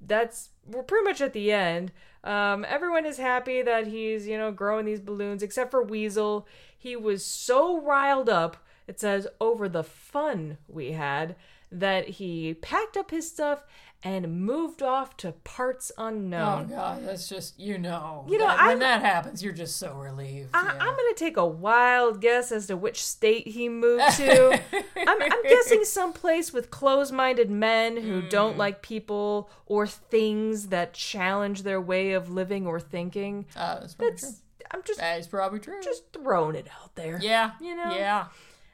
that's 0.00 0.50
we're 0.66 0.82
pretty 0.82 1.04
much 1.04 1.20
at 1.20 1.32
the 1.32 1.52
end. 1.52 1.92
Um, 2.24 2.64
everyone 2.68 3.04
is 3.04 3.18
happy 3.18 3.62
that 3.62 3.88
he's 3.88 4.26
you 4.26 4.38
know 4.38 4.52
growing 4.52 4.86
these 4.86 5.00
balloons, 5.00 5.42
except 5.42 5.70
for 5.70 5.82
Weasel. 5.82 6.46
He 6.76 6.96
was 6.96 7.24
so 7.24 7.80
riled 7.80 8.28
up. 8.28 8.56
It 8.86 9.00
says 9.00 9.26
over 9.40 9.68
the 9.68 9.84
fun 9.84 10.58
we 10.68 10.92
had 10.92 11.36
that 11.70 12.08
he 12.08 12.54
packed 12.54 12.96
up 12.96 13.10
his 13.10 13.28
stuff 13.28 13.64
and 14.04 14.44
moved 14.44 14.82
off 14.82 15.16
to 15.18 15.32
parts 15.44 15.92
unknown. 15.96 16.68
Oh 16.72 16.74
god, 16.74 17.06
that's 17.06 17.28
just 17.28 17.58
you 17.60 17.78
know. 17.78 18.26
You 18.28 18.38
know, 18.38 18.46
that- 18.46 18.66
when 18.66 18.78
that 18.80 19.00
happens, 19.02 19.42
you're 19.44 19.52
just 19.52 19.76
so 19.76 19.94
relieved. 19.94 20.50
I, 20.54 20.62
yeah. 20.64 20.70
I'm 20.72 20.96
gonna 20.96 21.14
take 21.14 21.36
a 21.36 21.46
wild 21.46 22.20
guess 22.20 22.50
as 22.52 22.66
to 22.66 22.76
which 22.76 23.02
state 23.04 23.48
he 23.48 23.68
moved 23.68 24.16
to. 24.16 24.60
I'm, 24.96 25.22
I'm 25.22 25.42
guessing 25.44 25.84
someplace 25.84 26.52
with 26.52 26.70
close-minded 26.70 27.50
men 27.50 27.96
who 27.96 28.20
Hmm. 28.22 28.28
don't 28.28 28.56
like 28.58 28.82
people 28.82 29.50
or 29.66 29.86
things 29.86 30.68
that 30.68 30.94
challenge 30.94 31.62
their 31.62 31.80
way 31.80 32.12
of 32.12 32.28
living 32.30 32.66
or 32.66 32.80
thinking. 32.80 33.46
Uh, 33.56 33.80
that's 33.80 33.94
probably 33.94 34.16
true. 34.18 34.28
I'm 34.70 34.82
just 34.84 35.00
That 35.00 35.18
is 35.20 35.26
probably 35.26 35.58
true. 35.60 35.80
just 35.82 36.12
throwing 36.12 36.56
it 36.56 36.66
out 36.82 36.94
there. 36.94 37.18
yeah. 37.22 37.52
you 37.60 37.76
know? 37.76 37.94
Yeah. 37.94 38.26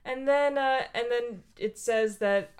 And 0.04 0.26
then 0.28 0.56
uh 0.56 0.82
and 0.94 1.06
then 1.10 1.42
it 1.58 1.76
says 1.76 2.18
that 2.18 2.50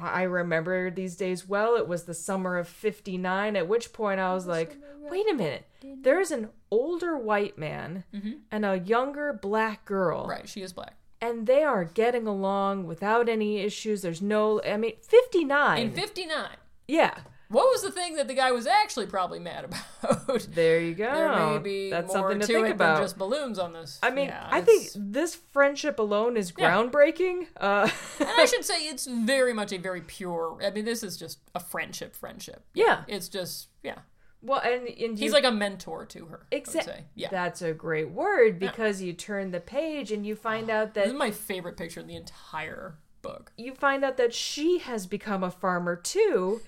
I 0.00 0.22
remember 0.22 0.90
these 0.90 1.16
days 1.16 1.48
well. 1.48 1.76
It 1.76 1.88
was 1.88 2.04
the 2.04 2.14
summer 2.14 2.56
of 2.58 2.68
59 2.68 3.56
at 3.56 3.68
which 3.68 3.92
point 3.92 4.20
I 4.20 4.34
was 4.34 4.46
like, 4.46 4.76
"Wait 5.00 5.30
a 5.30 5.34
minute. 5.34 5.66
There's 5.82 6.30
an 6.30 6.50
older 6.70 7.16
white 7.16 7.58
man 7.58 8.04
mm-hmm. 8.14 8.32
and 8.50 8.64
a 8.64 8.78
younger 8.78 9.32
black 9.32 9.84
girl." 9.84 10.26
Right. 10.26 10.48
She 10.48 10.62
is 10.62 10.72
black. 10.72 10.96
And 11.22 11.46
they 11.46 11.62
are 11.62 11.84
getting 11.84 12.26
along 12.26 12.86
without 12.86 13.28
any 13.28 13.58
issues. 13.58 14.02
There's 14.02 14.22
no 14.22 14.60
I 14.62 14.76
mean 14.76 14.94
59. 15.02 15.82
In 15.82 15.90
59. 15.92 16.48
yeah. 16.88 17.18
What 17.50 17.64
was 17.70 17.82
the 17.82 17.90
thing 17.90 18.14
that 18.14 18.28
the 18.28 18.34
guy 18.34 18.52
was 18.52 18.66
actually 18.66 19.06
probably 19.06 19.40
mad 19.40 19.64
about? 20.02 20.46
There 20.54 20.80
you 20.80 20.94
go. 20.94 21.12
there 21.12 21.36
may 21.54 21.58
be 21.58 21.90
That's 21.90 22.06
more 22.14 22.30
something 22.30 22.40
to 22.40 22.46
to 22.46 22.52
think 22.52 22.68
it 22.68 22.72
about. 22.72 22.94
than 22.98 23.04
just 23.04 23.18
balloons 23.18 23.58
on 23.58 23.72
this. 23.72 23.98
I 24.02 24.10
mean, 24.10 24.28
Yeah, 24.28 24.46
I 24.50 24.60
think 24.60 24.88
this 24.94 25.34
friendship 25.34 25.98
alone 25.98 26.36
is 26.36 26.52
Yeah. 26.56 26.70
groundbreaking. 26.70 27.48
Uh, 27.56 27.90
and 28.20 28.28
I 28.28 28.44
should 28.50 28.64
say 28.64 28.74
it's 28.86 29.06
very 29.06 29.52
much 29.52 29.72
a 29.72 29.78
very 29.78 30.00
pure. 30.00 30.58
I 30.64 30.70
mean, 30.70 30.84
this 30.84 31.02
is 31.02 31.16
just 31.16 31.40
a 31.54 31.60
friendship, 31.60 32.14
friendship. 32.14 32.64
yeah. 32.72 33.02
It's 33.08 33.28
just 33.28 33.66
yeah. 33.82 33.98
Well, 34.42 34.60
and, 34.60 34.86
and 34.88 35.18
He's 35.18 35.32
like 35.32 35.44
a 35.44 35.50
mentor 35.50 36.06
to 36.06 36.26
her. 36.26 36.46
Exactly. 36.52 37.04
Yeah. 37.14 37.28
That's 37.30 37.60
a 37.62 37.72
great 37.74 38.10
word 38.10 38.58
because 38.60 39.02
you 39.02 39.12
turn 39.12 39.50
the 39.50 39.60
page 39.60 40.12
and 40.12 40.24
you 40.24 40.34
find 40.36 40.70
out 40.70 40.94
that 40.94 41.04
this 41.04 41.12
is 41.12 41.18
my 41.18 41.30
favorite 41.30 41.76
picture 41.76 42.00
in 42.00 42.06
the 42.06 42.16
entire 42.16 42.94
book. 43.22 43.52
you 43.58 43.74
find 43.74 44.02
out 44.04 44.16
that 44.16 44.32
she 44.32 44.78
has 44.78 45.06
become 45.06 45.42
a 45.44 45.50
farmer 45.50 45.94
too. 45.96 46.60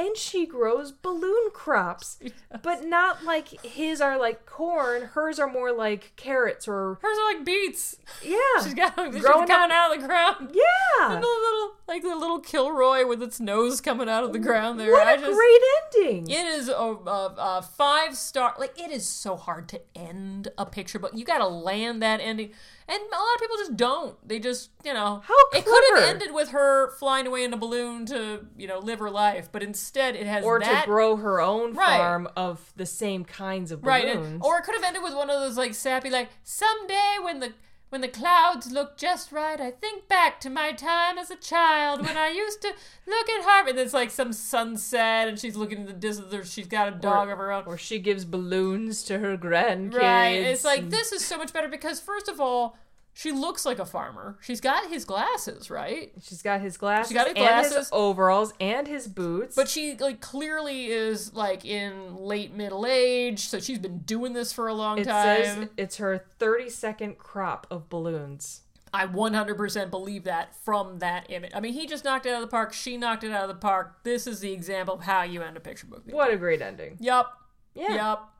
And 0.00 0.16
she 0.16 0.46
grows 0.46 0.92
balloon 0.92 1.50
crops, 1.52 2.20
but 2.62 2.84
not 2.84 3.24
like 3.24 3.48
his 3.64 4.00
are 4.00 4.16
like 4.16 4.46
corn. 4.46 5.02
Hers 5.02 5.40
are 5.40 5.48
more 5.48 5.72
like 5.72 6.12
carrots 6.14 6.68
or 6.68 6.98
Hers 7.02 7.18
are 7.18 7.34
like 7.34 7.44
beets. 7.44 7.96
yeah, 8.24 8.36
She's 8.62 8.74
got 8.74 8.94
she's 9.12 9.22
Growing 9.22 9.48
coming 9.48 9.74
out 9.74 9.92
of 9.92 10.00
the 10.00 10.06
ground. 10.06 10.52
yeah. 10.54 11.14
And 11.14 11.22
the 11.22 11.26
little 11.26 11.72
like 11.88 12.02
the 12.02 12.14
little 12.14 12.38
Kilroy 12.38 13.06
with 13.06 13.20
its 13.22 13.40
nose 13.40 13.80
coming 13.80 14.08
out 14.08 14.22
of 14.22 14.32
the 14.32 14.38
ground 14.38 14.78
there. 14.78 14.92
What 14.92 15.08
I 15.08 15.14
a 15.14 15.18
just 15.18 15.32
great 15.36 15.60
ending! 16.06 16.30
It 16.30 16.46
is 16.46 16.68
a, 16.68 16.72
a, 16.74 17.34
a 17.58 17.62
five 17.62 18.16
star. 18.16 18.54
Like 18.56 18.78
it 18.78 18.92
is 18.92 19.06
so 19.08 19.36
hard 19.36 19.68
to 19.70 19.80
end 19.96 20.48
a 20.56 20.64
picture, 20.64 21.00
but 21.00 21.16
you 21.16 21.24
got 21.24 21.38
to 21.38 21.48
land 21.48 22.02
that 22.02 22.20
ending, 22.20 22.50
and 22.88 22.98
a 22.98 23.16
lot 23.16 23.34
of 23.34 23.40
people 23.40 23.56
just 23.58 23.76
don't. 23.76 24.28
They 24.28 24.38
just, 24.38 24.70
you 24.84 24.94
know, 24.94 25.22
How 25.24 25.48
clever. 25.50 25.56
it 25.56 25.64
could 25.66 25.84
have 26.00 26.08
ended 26.14 26.32
with 26.34 26.48
her 26.50 26.92
flying 26.92 27.26
away 27.26 27.44
in 27.44 27.52
a 27.52 27.56
balloon 27.56 28.06
to, 28.06 28.46
you 28.56 28.66
know, 28.66 28.78
live 28.78 28.98
her 29.00 29.10
life, 29.10 29.50
but 29.52 29.62
instead 29.62 30.16
it 30.16 30.26
has 30.26 30.44
or 30.44 30.58
that 30.60 30.82
to 30.82 30.86
grow 30.86 31.16
her 31.16 31.40
own 31.40 31.74
Right. 31.74 31.98
farm 31.98 32.28
of 32.36 32.72
the 32.76 32.86
same 32.86 33.24
kinds 33.24 33.70
of 33.70 33.84
right, 33.84 34.04
balloons. 34.14 34.26
and- 34.34 34.42
or 34.42 34.58
it 34.58 34.62
could 34.64 34.74
have 34.74 34.84
ended 34.84 35.02
with 35.02 35.14
one 35.14 35.28
of 35.30 35.38
those 35.40 35.56
like 35.58 35.74
sappy, 35.74 36.08
like 36.10 36.30
someday 36.42 37.16
when 37.22 37.40
the 37.40 37.52
when 37.90 38.00
the 38.00 38.08
clouds 38.08 38.70
look 38.70 38.96
just 38.96 39.32
right, 39.32 39.60
I 39.60 39.70
think 39.70 40.08
back 40.08 40.40
to 40.40 40.50
my 40.50 40.72
time 40.72 41.18
as 41.18 41.30
a 41.30 41.36
child 41.36 42.02
when 42.04 42.16
I 42.16 42.28
used 42.28 42.60
to 42.62 42.72
look 43.06 43.28
at 43.30 43.44
Harvard. 43.44 43.70
And 43.70 43.78
it's 43.80 43.94
like 43.94 44.10
some 44.10 44.32
sunset, 44.32 45.28
and 45.28 45.38
she's 45.38 45.56
looking 45.56 45.78
in 45.78 45.86
the 45.86 45.92
distance. 45.92 46.32
or 46.34 46.44
She's 46.44 46.66
got 46.66 46.88
a 46.88 46.92
dog 46.92 47.28
of 47.30 47.38
her 47.38 47.50
own. 47.50 47.64
or 47.66 47.78
she 47.78 47.98
gives 47.98 48.24
balloons 48.24 49.02
to 49.04 49.18
her 49.18 49.36
grandkids. 49.36 49.94
Right. 49.94 50.32
It's 50.40 50.64
like 50.64 50.90
this 50.90 51.12
is 51.12 51.24
so 51.24 51.38
much 51.38 51.52
better 51.52 51.68
because 51.68 52.00
first 52.00 52.28
of 52.28 52.40
all, 52.40 52.76
she 53.18 53.32
looks 53.32 53.66
like 53.66 53.80
a 53.80 53.84
farmer. 53.84 54.38
She's 54.40 54.60
got 54.60 54.88
his 54.90 55.04
glasses, 55.04 55.70
right? 55.70 56.12
She's 56.22 56.40
got 56.40 56.60
his 56.60 56.76
glasses, 56.76 57.12
got 57.12 57.26
his 57.26 57.36
and 57.36 57.66
his 57.66 57.90
overalls, 57.90 58.52
and 58.60 58.86
his 58.86 59.08
boots. 59.08 59.56
But 59.56 59.68
she 59.68 59.96
like 59.96 60.20
clearly 60.20 60.86
is 60.86 61.34
like 61.34 61.64
in 61.64 62.14
late 62.14 62.54
middle 62.54 62.86
age, 62.86 63.40
so 63.40 63.58
she's 63.58 63.80
been 63.80 63.98
doing 63.98 64.34
this 64.34 64.52
for 64.52 64.68
a 64.68 64.72
long 64.72 65.00
it 65.00 65.06
time. 65.06 65.42
says 65.42 65.68
it's 65.76 65.96
her 65.96 66.26
30 66.38 66.70
second 66.70 67.18
crop 67.18 67.66
of 67.72 67.88
balloons. 67.88 68.60
I 68.94 69.08
100% 69.08 69.90
believe 69.90 70.22
that 70.22 70.54
from 70.54 71.00
that 71.00 71.26
image. 71.28 71.50
I 71.52 71.58
mean, 71.58 71.72
he 71.72 71.88
just 71.88 72.04
knocked 72.04 72.24
it 72.24 72.28
out 72.28 72.36
of 72.36 72.42
the 72.42 72.52
park. 72.52 72.72
She 72.72 72.96
knocked 72.96 73.24
it 73.24 73.32
out 73.32 73.42
of 73.42 73.48
the 73.48 73.54
park. 73.56 74.04
This 74.04 74.28
is 74.28 74.38
the 74.38 74.52
example 74.52 74.94
of 74.94 75.00
how 75.00 75.24
you 75.24 75.42
end 75.42 75.56
a 75.56 75.60
picture 75.60 75.88
book. 75.88 76.04
What 76.08 76.32
a 76.32 76.36
great 76.36 76.62
ending. 76.62 76.98
Yup. 77.00 77.36
Yeah. 77.74 77.96
Yup. 77.96 78.32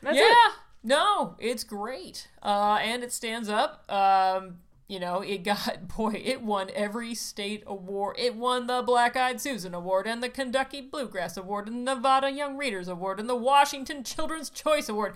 That's 0.00 0.16
yeah. 0.16 0.22
it. 0.22 0.52
No, 0.84 1.34
it's 1.38 1.64
great. 1.64 2.28
Uh, 2.42 2.78
and 2.80 3.02
it 3.02 3.12
stands 3.12 3.48
up. 3.48 3.90
Um, 3.90 4.58
you 4.86 5.00
know, 5.00 5.22
it 5.22 5.38
got, 5.38 5.88
boy, 5.96 6.20
it 6.22 6.42
won 6.42 6.70
every 6.74 7.14
state 7.14 7.64
award. 7.66 8.16
It 8.18 8.36
won 8.36 8.66
the 8.66 8.82
Black 8.82 9.16
Eyed 9.16 9.40
Susan 9.40 9.74
Award 9.74 10.06
and 10.06 10.22
the 10.22 10.28
Kentucky 10.28 10.82
Bluegrass 10.82 11.36
Award 11.38 11.68
and 11.68 11.86
the 11.86 11.94
Nevada 11.94 12.30
Young 12.30 12.58
Readers 12.58 12.86
Award 12.86 13.18
and 13.18 13.28
the 13.28 13.34
Washington 13.34 14.04
Children's 14.04 14.50
Choice 14.50 14.88
Award. 14.88 15.14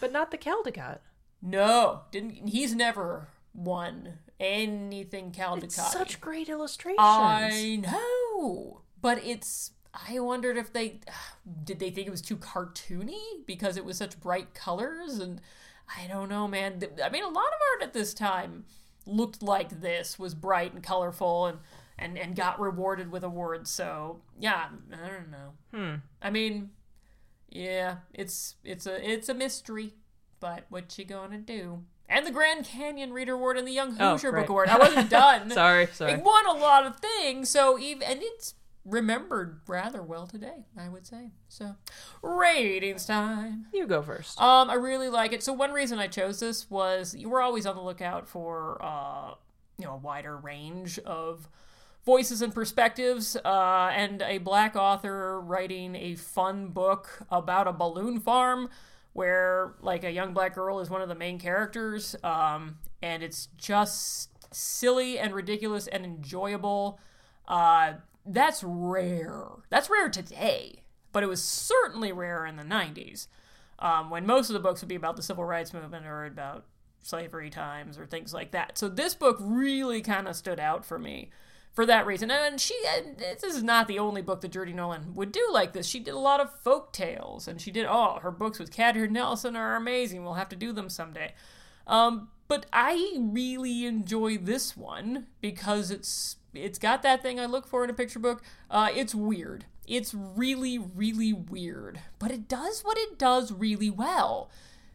But 0.00 0.12
not 0.12 0.30
the 0.30 0.38
Caldecott. 0.38 0.98
No, 1.42 2.02
didn't 2.10 2.48
he's 2.48 2.74
never 2.74 3.28
won 3.54 4.18
anything 4.40 5.30
Caldecott. 5.32 5.64
It's 5.64 5.92
such 5.92 6.20
great 6.20 6.48
illustrations. 6.48 6.98
I 7.00 7.80
know, 7.82 8.82
but 9.00 9.22
it's. 9.24 9.72
I 9.94 10.18
wondered 10.20 10.56
if 10.56 10.72
they 10.72 11.00
did 11.64 11.78
they 11.78 11.90
think 11.90 12.06
it 12.06 12.10
was 12.10 12.22
too 12.22 12.36
cartoony 12.36 13.44
because 13.46 13.76
it 13.76 13.84
was 13.84 13.96
such 13.98 14.20
bright 14.20 14.54
colors, 14.54 15.18
and 15.18 15.40
I 15.96 16.06
don't 16.06 16.28
know, 16.28 16.48
man. 16.48 16.82
I 17.04 17.10
mean, 17.10 17.24
a 17.24 17.28
lot 17.28 17.46
of 17.46 17.60
art 17.74 17.82
at 17.82 17.92
this 17.92 18.14
time 18.14 18.64
looked 19.06 19.42
like 19.42 19.80
this 19.80 20.18
was 20.18 20.34
bright 20.34 20.72
and 20.72 20.82
colorful 20.82 21.46
and 21.46 21.58
and 21.98 22.18
and 22.18 22.34
got 22.36 22.60
rewarded 22.60 23.10
with 23.10 23.24
awards. 23.24 23.70
So 23.70 24.20
yeah, 24.38 24.68
I 24.92 25.08
don't 25.08 25.30
know. 25.30 25.52
Hmm. 25.72 25.94
I 26.20 26.30
mean, 26.30 26.70
yeah, 27.50 27.96
it's 28.14 28.56
it's 28.64 28.86
a 28.86 29.10
it's 29.10 29.28
a 29.28 29.34
mystery, 29.34 29.94
but 30.40 30.64
what 30.68 30.98
you 30.98 31.04
gonna 31.04 31.38
do? 31.38 31.82
And 32.08 32.26
the 32.26 32.30
Grand 32.30 32.66
Canyon 32.66 33.12
Reader 33.12 33.34
Award 33.34 33.56
and 33.56 33.66
the 33.66 33.72
Young 33.72 33.96
Oh, 33.98 34.12
Hoosier 34.12 34.32
right. 34.32 34.40
Book 34.42 34.50
Award. 34.50 34.68
I 34.68 34.78
wasn't 34.78 35.08
done. 35.08 35.50
Sorry, 35.50 35.86
sorry. 35.86 36.12
It 36.12 36.22
won 36.22 36.46
a 36.46 36.52
lot 36.52 36.84
of 36.86 36.96
things, 36.96 37.48
so 37.48 37.78
even 37.78 38.02
and 38.02 38.20
it's 38.22 38.54
remembered 38.84 39.60
rather 39.66 40.02
well 40.02 40.26
today, 40.26 40.66
I 40.76 40.88
would 40.88 41.06
say. 41.06 41.30
So, 41.48 41.76
ratings 42.22 43.06
time. 43.06 43.66
You 43.72 43.86
go 43.86 44.02
first. 44.02 44.40
Um, 44.40 44.70
I 44.70 44.74
really 44.74 45.08
like 45.08 45.32
it. 45.32 45.42
So 45.42 45.52
one 45.52 45.72
reason 45.72 45.98
I 45.98 46.08
chose 46.08 46.40
this 46.40 46.70
was 46.70 47.14
you 47.14 47.28
were 47.28 47.40
always 47.40 47.66
on 47.66 47.76
the 47.76 47.82
lookout 47.82 48.28
for 48.28 48.82
uh, 48.82 49.34
you 49.78 49.84
know, 49.84 49.94
a 49.94 49.98
wider 49.98 50.36
range 50.36 50.98
of 51.00 51.48
voices 52.04 52.42
and 52.42 52.52
perspectives, 52.52 53.36
uh, 53.44 53.90
and 53.94 54.22
a 54.22 54.38
black 54.38 54.74
author 54.74 55.40
writing 55.40 55.94
a 55.94 56.16
fun 56.16 56.68
book 56.68 57.20
about 57.30 57.68
a 57.68 57.72
balloon 57.72 58.18
farm 58.18 58.68
where 59.12 59.74
like 59.80 60.04
a 60.04 60.10
young 60.10 60.32
black 60.32 60.54
girl 60.54 60.80
is 60.80 60.90
one 60.90 61.02
of 61.02 61.08
the 61.08 61.14
main 61.14 61.38
characters, 61.38 62.16
um, 62.24 62.78
and 63.02 63.22
it's 63.22 63.48
just 63.56 64.30
silly 64.54 65.18
and 65.18 65.34
ridiculous 65.34 65.86
and 65.86 66.04
enjoyable. 66.04 66.98
Uh, 67.46 67.92
that's 68.24 68.62
rare. 68.62 69.44
That's 69.68 69.90
rare 69.90 70.08
today, 70.08 70.82
but 71.12 71.22
it 71.22 71.28
was 71.28 71.42
certainly 71.42 72.12
rare 72.12 72.46
in 72.46 72.56
the 72.56 72.62
90s 72.62 73.26
um, 73.78 74.10
when 74.10 74.26
most 74.26 74.48
of 74.48 74.54
the 74.54 74.60
books 74.60 74.80
would 74.80 74.88
be 74.88 74.94
about 74.94 75.16
the 75.16 75.22
civil 75.22 75.44
rights 75.44 75.72
movement 75.72 76.06
or 76.06 76.24
about 76.24 76.64
slavery 77.02 77.50
times 77.50 77.98
or 77.98 78.06
things 78.06 78.32
like 78.32 78.52
that. 78.52 78.78
So 78.78 78.88
this 78.88 79.14
book 79.14 79.36
really 79.40 80.00
kind 80.00 80.28
of 80.28 80.36
stood 80.36 80.60
out 80.60 80.84
for 80.84 80.98
me 80.98 81.30
for 81.72 81.84
that 81.86 82.06
reason. 82.06 82.30
And 82.30 82.60
she, 82.60 82.76
and 82.96 83.18
this 83.18 83.42
is 83.42 83.62
not 83.62 83.88
the 83.88 83.98
only 83.98 84.22
book 84.22 84.40
that 84.42 84.52
Jerdine 84.52 84.76
Nolen 84.76 85.14
would 85.14 85.32
do 85.32 85.46
like 85.52 85.72
this. 85.72 85.86
She 85.86 86.00
did 86.00 86.14
a 86.14 86.18
lot 86.18 86.40
of 86.40 86.60
folk 86.60 86.92
tales, 86.92 87.48
and 87.48 87.60
she 87.60 87.70
did, 87.70 87.86
oh, 87.88 88.18
her 88.22 88.30
books 88.30 88.58
with 88.58 88.70
Kadir 88.70 89.08
Nelson 89.08 89.56
are 89.56 89.76
amazing. 89.76 90.22
We'll 90.22 90.34
have 90.34 90.50
to 90.50 90.56
do 90.56 90.72
them 90.72 90.88
someday. 90.88 91.34
Um, 91.86 92.28
but 92.46 92.66
I 92.72 93.16
really 93.18 93.86
enjoy 93.86 94.36
this 94.38 94.76
one 94.76 95.26
because 95.40 95.90
it's 95.90 96.36
it's 96.54 96.78
got 96.78 97.02
that 97.02 97.22
thing 97.22 97.40
I 97.40 97.46
look 97.46 97.66
for 97.66 97.84
in 97.84 97.90
a 97.90 97.94
picture 97.94 98.18
book. 98.18 98.42
Uh, 98.70 98.90
it's 98.94 99.14
weird. 99.14 99.66
It's 99.86 100.14
really, 100.14 100.78
really 100.78 101.32
weird, 101.32 102.00
but 102.18 102.30
it 102.30 102.48
does 102.48 102.82
what 102.82 102.98
it 102.98 103.18
does 103.18 103.52
really 103.52 103.90
well. 103.90 104.50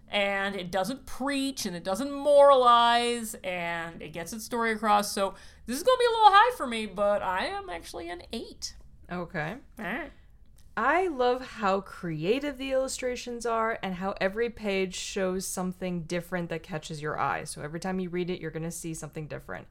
And 0.09 0.55
it 0.55 0.71
doesn't 0.71 1.05
preach 1.05 1.65
and 1.65 1.75
it 1.75 1.83
doesn't 1.83 2.11
moralize 2.11 3.35
and 3.43 4.01
it 4.01 4.13
gets 4.13 4.31
its 4.31 4.45
story 4.45 4.71
across. 4.71 5.11
So 5.11 5.35
this 5.65 5.75
is 5.75 5.83
going 5.83 5.97
to 5.97 5.99
be 5.99 6.05
a 6.05 6.17
little 6.17 6.31
high 6.31 6.55
for 6.55 6.65
me, 6.65 6.85
but 6.85 7.21
I 7.21 7.47
am 7.47 7.69
actually 7.69 8.09
an 8.09 8.23
eight. 8.31 8.75
Okay. 9.11 9.55
All 9.77 9.85
right. 9.85 10.11
I 10.77 11.07
love 11.07 11.41
how 11.41 11.81
creative 11.81 12.59
the 12.59 12.71
illustrations 12.71 13.47
are 13.47 13.79
and 13.81 13.95
how 13.95 14.13
every 14.21 14.51
page 14.51 14.95
shows 14.95 15.45
something 15.47 16.03
different 16.03 16.49
that 16.49 16.61
catches 16.61 17.01
your 17.01 17.19
eye. 17.19 17.45
So 17.45 17.61
every 17.63 17.79
time 17.79 17.99
you 17.99 18.09
read 18.09 18.29
it, 18.29 18.39
you're 18.39 18.51
going 18.51 18.61
to 18.61 18.71
see 18.71 18.93
something 18.93 19.25
different. 19.27 19.67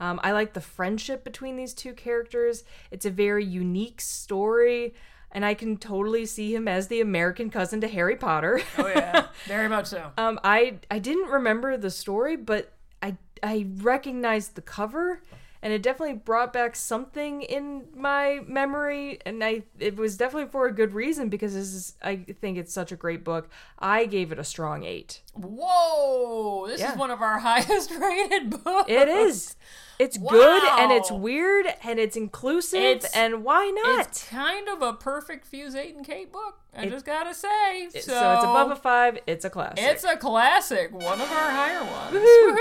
Um, 0.00 0.20
I 0.22 0.32
like 0.32 0.52
the 0.52 0.60
friendship 0.60 1.24
between 1.24 1.56
these 1.56 1.74
two 1.74 1.92
characters. 1.92 2.64
It's 2.90 3.06
a 3.06 3.10
very 3.10 3.44
unique 3.44 4.00
story, 4.00 4.94
and 5.32 5.44
I 5.44 5.54
can 5.54 5.76
totally 5.76 6.24
see 6.26 6.54
him 6.54 6.68
as 6.68 6.88
the 6.88 7.00
American 7.00 7.50
cousin 7.50 7.80
to 7.80 7.88
Harry 7.88 8.16
Potter. 8.16 8.60
Oh, 8.78 8.86
yeah. 8.86 9.26
Very 9.46 9.68
much 9.68 9.86
so. 9.86 10.12
Um, 10.16 10.38
I 10.44 10.78
I 10.90 10.98
didn't 10.98 11.30
remember 11.30 11.76
the 11.76 11.90
story, 11.90 12.36
but 12.36 12.72
I 13.02 13.16
I 13.42 13.66
recognized 13.76 14.54
the 14.54 14.62
cover, 14.62 15.20
and 15.62 15.72
it 15.72 15.82
definitely 15.82 16.14
brought 16.16 16.52
back 16.52 16.76
something 16.76 17.42
in 17.42 17.84
my 17.94 18.40
memory 18.46 19.18
and 19.26 19.42
I 19.42 19.64
it 19.78 19.96
was 19.96 20.16
definitely 20.16 20.50
for 20.50 20.66
a 20.66 20.72
good 20.72 20.94
reason 20.94 21.28
because 21.28 21.54
this 21.54 21.72
is 21.74 21.94
I 22.02 22.16
think 22.40 22.58
it's 22.58 22.72
such 22.72 22.92
a 22.92 22.96
great 22.96 23.24
book. 23.24 23.48
I 23.78 24.04
gave 24.06 24.30
it 24.32 24.38
a 24.38 24.44
strong 24.44 24.84
8. 24.84 25.22
Whoa! 25.34 26.66
This 26.68 26.80
Yeah. 26.80 26.92
is 26.92 26.98
one 26.98 27.10
of 27.10 27.20
our 27.22 27.38
highest 27.40 27.90
rated 27.90 28.50
books. 28.62 28.90
It 28.90 29.08
is. 29.08 29.56
It's 29.98 30.16
good 30.16 30.62
and 30.78 30.92
it's 30.92 31.10
weird 31.10 31.66
and 31.82 31.98
it's 31.98 32.16
inclusive 32.16 32.80
It's- 32.80 33.16
and 33.16 33.42
why 33.42 33.68
not? 33.84 34.06
It's 34.06 34.24
kind 34.28 34.68
of 34.68 34.80
a 34.80 34.92
perfect 34.92 35.44
Fuse 35.44 35.74
8 35.74 35.96
and 35.96 36.06
Kate 36.06 36.30
book. 36.32 36.60
I 36.76 36.86
just 36.86 37.04
gotta 37.04 37.34
say. 37.34 37.88
So, 37.90 37.98
so, 38.00 38.32
it's 38.34 38.44
above 38.44 38.70
a 38.70 38.76
5, 38.76 39.18
it's 39.26 39.44
a 39.44 39.50
classic. 39.50 39.78
It's 39.80 40.04
a 40.04 40.16
classic, 40.16 40.92
one 40.92 41.20
of 41.20 41.28
our 41.32 41.50
higher 41.50 41.82
ones. 41.82 42.14
Woohoo. 42.16 42.56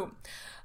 Woohoo! 0.00 0.10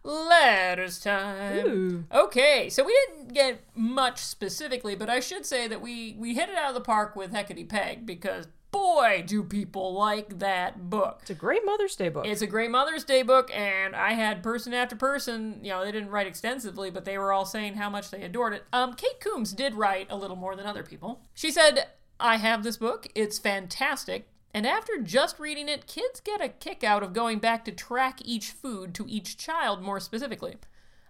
Letters 0.03 0.99
time. 0.99 1.65
Ooh. 1.65 2.03
Okay, 2.11 2.69
so 2.69 2.83
we 2.83 2.97
didn't 3.07 3.33
get 3.33 3.61
much 3.75 4.19
specifically, 4.19 4.95
but 4.95 5.09
I 5.09 5.21
should 5.21 5.45
say 5.45 5.67
that 5.67 5.81
we 5.81 6.15
we 6.19 6.33
hit 6.33 6.49
it 6.49 6.57
out 6.57 6.69
of 6.69 6.75
the 6.75 6.81
park 6.81 7.15
with 7.15 7.31
Hecate 7.31 7.69
Peg 7.69 8.05
because 8.05 8.47
boy, 8.73 9.23
do 9.25 9.43
people 9.43 9.93
like 9.93 10.39
that 10.39 10.89
book. 10.89 11.19
It's 11.21 11.29
a 11.29 11.35
great 11.35 11.63
Mother's 11.63 11.95
Day 11.95 12.09
book. 12.09 12.25
It's 12.25 12.41
a 12.41 12.47
great 12.47 12.71
Mother's 12.71 13.05
Day 13.05 13.21
book, 13.23 13.49
and 13.55 13.95
I 13.95 14.13
had 14.13 14.43
person 14.43 14.73
after 14.73 14.95
person. 14.95 15.59
You 15.63 15.69
know, 15.71 15.85
they 15.85 15.91
didn't 15.91 16.09
write 16.09 16.27
extensively, 16.27 16.89
but 16.89 17.05
they 17.05 17.17
were 17.17 17.31
all 17.31 17.45
saying 17.45 17.75
how 17.75 17.89
much 17.89 18.11
they 18.11 18.23
adored 18.23 18.53
it. 18.53 18.63
Um, 18.73 18.95
Kate 18.95 19.21
Coombs 19.21 19.53
did 19.53 19.75
write 19.75 20.07
a 20.09 20.17
little 20.17 20.35
more 20.35 20.55
than 20.55 20.65
other 20.65 20.83
people. 20.83 21.21
She 21.33 21.51
said, 21.51 21.87
"I 22.19 22.37
have 22.37 22.63
this 22.63 22.75
book. 22.75 23.07
It's 23.15 23.39
fantastic." 23.39 24.27
And 24.53 24.67
after 24.67 25.01
just 25.01 25.39
reading 25.39 25.67
it, 25.67 25.87
kids 25.87 26.19
get 26.19 26.41
a 26.41 26.49
kick 26.49 26.83
out 26.83 27.01
of 27.01 27.13
going 27.13 27.39
back 27.39 27.65
to 27.65 27.71
track 27.71 28.19
each 28.23 28.51
food 28.51 28.93
to 28.95 29.05
each 29.07 29.37
child 29.37 29.81
more 29.81 29.99
specifically. 29.99 30.57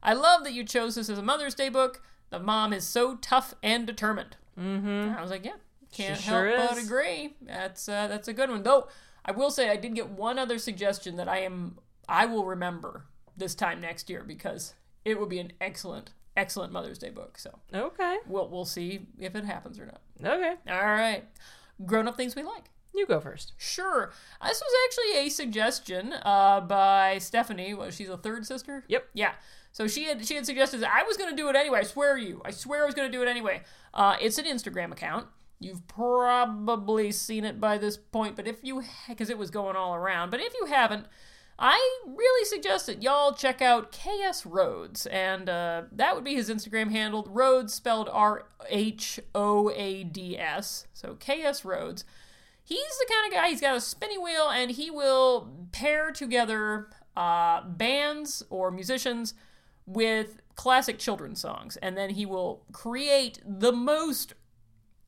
I 0.02 0.14
love 0.14 0.44
that 0.44 0.54
you 0.54 0.64
chose 0.64 0.96
this 0.96 1.10
as 1.10 1.18
a 1.18 1.24
Mother's 1.24 1.56
Day 1.56 1.70
book. 1.70 2.02
The 2.30 2.40
mom 2.40 2.74
is 2.74 2.86
so 2.86 3.16
tough 3.16 3.54
and 3.62 3.86
determined. 3.86 4.38
Mm-hmm. 4.60 5.18
I 5.18 5.22
was 5.22 5.30
like, 5.32 5.46
yeah, 5.46 5.58
can't 5.92 6.18
She 6.18 6.30
sure 6.30 6.48
help 6.48 6.72
but 6.72 6.84
agree. 6.84 7.36
That's 7.42 7.88
uh, 7.88 8.08
that's 8.08 8.28
a 8.28 8.34
good 8.34 8.50
one. 8.50 8.64
Though 8.64 8.88
I 9.26 9.32
will 9.32 9.52
say 9.52 9.70
I 9.70 9.76
did 9.76 9.96
get 9.96 10.10
one 10.10 10.40
other 10.40 10.58
suggestion 10.58 11.18
that 11.18 11.28
I 11.28 11.40
am 11.40 11.78
I 12.10 12.26
will 12.26 12.46
remember 12.46 13.06
this 13.38 13.56
time 13.56 13.80
next 13.80 14.10
year 14.10 14.24
because 14.24 14.74
it 15.06 15.20
will 15.20 15.28
be 15.28 15.40
an 15.40 15.54
excellent 15.62 16.12
excellent 16.36 16.74
Mother's 16.74 16.98
Day 16.98 17.10
book. 17.10 17.38
So 17.38 17.60
okay. 17.74 18.18
we'll 18.28 18.50
we'll 18.50 18.66
see 18.66 19.08
if 19.20 19.36
it 19.36 19.46
happens 19.46 19.80
or 19.80 19.86
not. 19.86 20.02
Okay. 20.24 20.56
All 20.70 20.86
right, 20.86 21.24
grown 21.86 22.08
up 22.08 22.18
things 22.18 22.36
we 22.36 22.44
like. 22.44 22.70
You 22.94 23.06
go 23.08 23.20
first. 23.20 23.54
Sure. 23.58 24.12
Uh, 24.40 24.48
This 24.48 24.62
was 24.62 24.74
actually 24.88 25.26
a 25.26 25.30
suggestion 25.30 26.14
uh, 26.24 26.62
by 26.62 27.18
Stephanie. 27.18 27.74
Well, 27.74 27.90
she's 27.92 28.10
a 28.10 28.18
third 28.18 28.46
sister. 28.46 28.84
Yep. 28.88 29.10
Yeah. 29.14 29.34
So 29.72 29.88
she 29.88 30.04
had 30.04 30.24
she 30.26 30.36
had 30.36 30.46
suggested 30.46 30.82
that 30.82 30.92
I 30.94 31.04
was 31.04 31.18
going 31.18 31.32
to 31.32 31.36
do 31.36 31.50
it 31.50 31.56
anyway. 31.56 31.80
I 31.80 31.84
swear 31.84 32.18
you. 32.18 32.42
I 32.46 32.52
swear 32.52 32.84
I 32.84 32.86
was 32.86 32.94
going 32.94 33.12
to 33.12 33.18
do 33.18 33.24
it 33.24 33.28
anyway. 33.28 33.64
Uh, 33.94 34.16
it's 34.22 34.38
an 34.38 34.46
Instagram 34.46 34.92
account. 34.92 35.28
You've 35.60 35.88
probably 35.88 37.12
seen 37.12 37.46
it 37.46 37.60
by 37.60 37.78
this 37.78 37.98
point, 37.98 38.36
but 38.36 38.48
if 38.48 38.58
you 38.64 38.84
because 39.08 39.30
it 39.30 39.38
was 39.38 39.50
going 39.50 39.76
all 39.76 39.96
around, 39.96 40.30
but 40.30 40.42
if 40.42 40.54
you 40.60 40.66
haven't, 40.68 41.08
I 41.58 42.00
really 42.06 42.46
suggest 42.46 42.86
that 42.88 43.02
y'all 43.02 43.34
check 43.34 43.62
out 43.62 43.92
KS 43.92 44.44
Rhoads, 44.44 45.08
and 45.12 45.48
uh, 45.50 45.84
that 45.92 46.16
would 46.16 46.24
be 46.24 46.36
his 46.36 46.50
Instagram 46.50 46.92
handle. 46.92 47.24
Rhoads 47.24 47.70
spelled 47.72 48.10
R 48.12 48.46
H 48.70 49.20
O 49.34 49.72
A 49.74 50.04
D 50.04 50.38
S. 50.38 50.86
So 50.94 51.16
KS 51.16 51.62
Rhoads 51.62 52.04
he's 52.64 52.98
the 53.00 53.08
kind 53.10 53.28
of 53.28 53.38
guy 53.38 53.50
he's 53.50 53.62
got 53.62 53.76
a 53.76 53.82
spinny 53.82 54.18
wheel 54.18 54.50
and 54.50 54.72
he 54.72 54.90
will 54.90 55.52
pair 55.72 56.12
together 56.12 56.88
uh, 57.16 57.62
bands 57.64 58.44
or 58.50 58.72
musicians 58.72 59.34
with 59.86 60.42
classic 60.56 60.98
children's 60.98 61.42
songs 61.42 61.78
and 61.78 61.98
then 61.98 62.12
he 62.12 62.26
will 62.26 62.64
create 62.72 63.40
the 63.46 63.72
most 63.72 64.34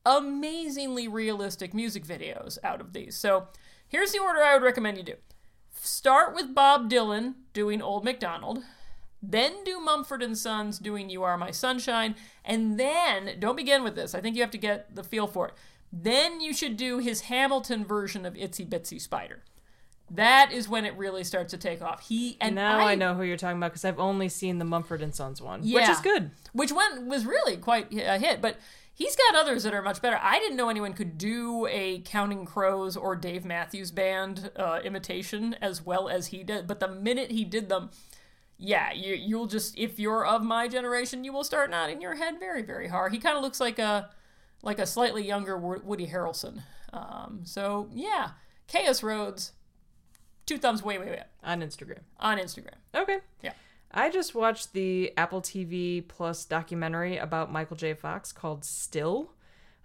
amazingly 0.04 1.08
realistic 1.08 1.74
music 1.74 2.04
videos 2.04 2.58
out 2.62 2.80
of 2.80 2.92
these 2.92 3.16
so 3.16 3.48
here's 3.88 4.12
the 4.12 4.18
order 4.18 4.42
i 4.42 4.54
would 4.54 4.62
recommend 4.62 4.96
you 4.96 5.02
do 5.02 5.14
start 5.72 6.34
with 6.34 6.54
bob 6.54 6.90
dylan 6.90 7.34
doing 7.52 7.80
old 7.80 8.04
macdonald 8.04 8.62
then 9.22 9.64
do 9.64 9.80
Mumford 9.80 10.22
and 10.22 10.36
Sons 10.36 10.78
doing 10.78 11.10
You 11.10 11.22
Are 11.22 11.36
My 11.36 11.50
Sunshine, 11.50 12.14
and 12.44 12.78
then 12.78 13.36
don't 13.40 13.56
begin 13.56 13.82
with 13.82 13.96
this. 13.96 14.14
I 14.14 14.20
think 14.20 14.36
you 14.36 14.42
have 14.42 14.50
to 14.52 14.58
get 14.58 14.94
the 14.94 15.02
feel 15.02 15.26
for 15.26 15.48
it. 15.48 15.54
Then 15.92 16.40
you 16.40 16.52
should 16.52 16.76
do 16.76 16.98
his 16.98 17.22
Hamilton 17.22 17.84
version 17.84 18.26
of 18.26 18.34
Itsy 18.34 18.68
Bitsy 18.68 19.00
Spider. 19.00 19.42
That 20.10 20.52
is 20.52 20.68
when 20.68 20.84
it 20.84 20.96
really 20.96 21.24
starts 21.24 21.50
to 21.50 21.58
take 21.58 21.82
off. 21.82 22.06
He 22.08 22.36
and 22.40 22.54
now 22.54 22.78
I, 22.78 22.94
know 22.94 23.14
who 23.14 23.22
you're 23.22 23.36
talking 23.36 23.56
about 23.56 23.72
because 23.72 23.84
I've 23.84 23.98
only 23.98 24.28
seen 24.28 24.58
the 24.58 24.64
Mumford 24.64 25.02
and 25.02 25.14
Sons 25.14 25.42
one, 25.42 25.62
which 25.62 25.88
is 25.88 25.98
good. 25.98 26.30
which 26.52 26.70
one 26.70 27.08
was 27.08 27.26
really 27.26 27.56
quite 27.56 27.92
a 27.92 28.18
hit, 28.18 28.40
but 28.40 28.56
he's 28.94 29.16
got 29.16 29.34
others 29.34 29.64
that 29.64 29.74
are 29.74 29.82
much 29.82 30.00
better. 30.00 30.18
I 30.22 30.38
didn't 30.38 30.56
know 30.56 30.68
anyone 30.68 30.92
could 30.92 31.18
do 31.18 31.66
a 31.66 32.00
Counting 32.04 32.44
Crows 32.44 32.96
or 32.96 33.16
Dave 33.16 33.44
Matthews 33.44 33.90
Band 33.90 34.50
uh, 34.54 34.80
imitation 34.84 35.56
as 35.60 35.84
well 35.84 36.08
as 36.08 36.28
he 36.28 36.44
did. 36.44 36.68
But 36.68 36.78
the 36.78 36.88
minute 36.88 37.32
he 37.32 37.44
did 37.44 37.68
them, 37.68 37.90
yeah, 38.58 38.92
you, 38.92 39.12
you'll 39.14 39.48
just 39.48 39.76
if 39.76 39.98
you're 39.98 40.24
of 40.24 40.42
my 40.44 40.68
generation, 40.68 41.24
you 41.24 41.32
will 41.32 41.44
start 41.44 41.68
nodding 41.68 42.00
your 42.00 42.14
head 42.14 42.38
very, 42.38 42.62
very 42.62 42.86
hard. 42.86 43.12
He 43.12 43.18
kind 43.18 43.36
of 43.36 43.42
looks 43.42 43.58
like 43.58 43.80
a 43.80 44.08
like 44.62 44.78
a 44.78 44.86
slightly 44.86 45.24
younger 45.26 45.56
Woody 45.56 46.06
Harrelson. 46.06 46.62
Um, 46.92 47.40
so 47.44 47.88
yeah, 47.92 48.30
KS 48.68 49.00
Rhoads, 49.02 49.52
two 50.46 50.58
thumbs 50.58 50.82
way, 50.82 50.98
way, 50.98 51.06
way 51.06 51.18
up 51.20 51.28
on 51.44 51.60
Instagram. 51.60 52.00
on 52.18 52.38
Instagram. 52.38 52.74
Okay. 52.94 53.18
Yeah. 53.42 53.52
I 53.92 54.10
just 54.10 54.34
watched 54.34 54.72
the 54.72 55.12
Apple 55.16 55.40
TV 55.40 56.06
Plus 56.06 56.44
documentary 56.44 57.16
about 57.16 57.50
Michael 57.52 57.76
J. 57.76 57.94
Fox 57.94 58.32
called 58.32 58.64
Still. 58.64 59.32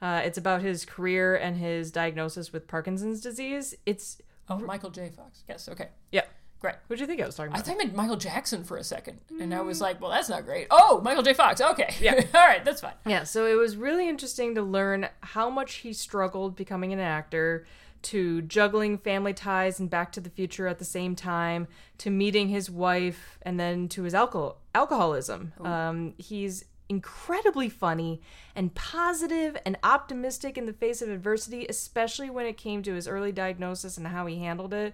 Uh, 0.02 0.22
it's 0.26 0.38
about 0.38 0.62
his 0.64 0.84
career 0.86 1.36
and 1.36 1.58
his 1.58 1.92
diagnosis 1.92 2.52
with 2.52 2.68
Parkinson's 2.68 3.22
disease. 3.22 3.76
It's 3.86 4.20
Oh, 4.50 4.58
Michael 4.58 4.90
J. 4.90 5.10
Fox. 5.16 5.44
Yes. 5.48 5.70
Okay. 5.70 5.90
yeah. 6.12 6.24
Great. 6.62 6.76
Who'd 6.88 7.00
you 7.00 7.08
think 7.08 7.20
I 7.20 7.26
was 7.26 7.36
talking 7.36 7.50
about? 7.52 7.58
I 7.58 7.62
about? 7.62 7.66
thought 7.68 7.82
I 7.82 7.86
meant 7.86 7.96
Michael 7.96 8.16
Jackson 8.18 8.64
for 8.64 8.78
a 8.78 8.84
second, 8.84 9.20
and 9.40 9.54
I 9.54 9.62
was 9.62 9.82
like, 9.82 10.00
"Well, 10.00 10.12
that's 10.12 10.30
not 10.30 10.46
great." 10.46 10.68
Oh, 10.70 11.02
Michael 11.04 11.24
J. 11.24 11.34
Fox. 11.34 11.60
Okay, 11.60 11.94
Yeah. 12.00 12.14
all 12.36 12.48
right, 12.48 12.64
that's 12.64 12.82
fine. 12.82 12.94
Yeah, 13.06 13.24
so 13.24 13.48
it 13.48 13.56
was 13.56 13.76
really 13.76 14.08
interesting 14.08 14.54
to 14.56 14.62
learn 14.62 15.10
how 15.22 15.50
much 15.50 15.76
he 15.76 15.92
struggled 15.92 16.56
becoming 16.56 16.94
an 16.94 17.00
actor, 17.00 17.66
to 18.04 18.44
juggling 18.44 19.00
family 19.00 19.34
ties 19.34 19.80
and 19.80 19.90
Back 19.90 20.12
to 20.12 20.22
the 20.22 20.30
Future 20.30 20.68
at 20.68 20.78
the 20.78 20.86
same 20.86 21.16
time, 21.16 21.68
to 21.98 22.12
meeting 22.12 22.50
his 22.50 22.70
wife, 22.70 23.40
and 23.42 23.60
then 23.60 23.88
to 23.90 24.04
his 24.04 24.14
alcohol 24.14 24.58
alcoholism. 24.76 25.54
Um, 25.62 26.14
he's 26.20 26.66
incredibly 26.90 27.70
funny 27.70 28.22
and 28.56 28.76
positive 28.76 29.56
and 29.66 29.78
optimistic 29.82 30.58
in 30.58 30.66
the 30.66 30.74
face 30.74 31.02
of 31.02 31.10
adversity, 31.10 31.66
especially 31.68 32.30
when 32.30 32.46
it 32.46 32.58
came 32.58 32.84
to 32.84 32.94
his 32.94 33.08
early 33.08 33.32
diagnosis 33.32 33.98
and 33.98 34.06
how 34.08 34.26
he 34.28 34.40
handled 34.40 34.74
it. 34.74 34.94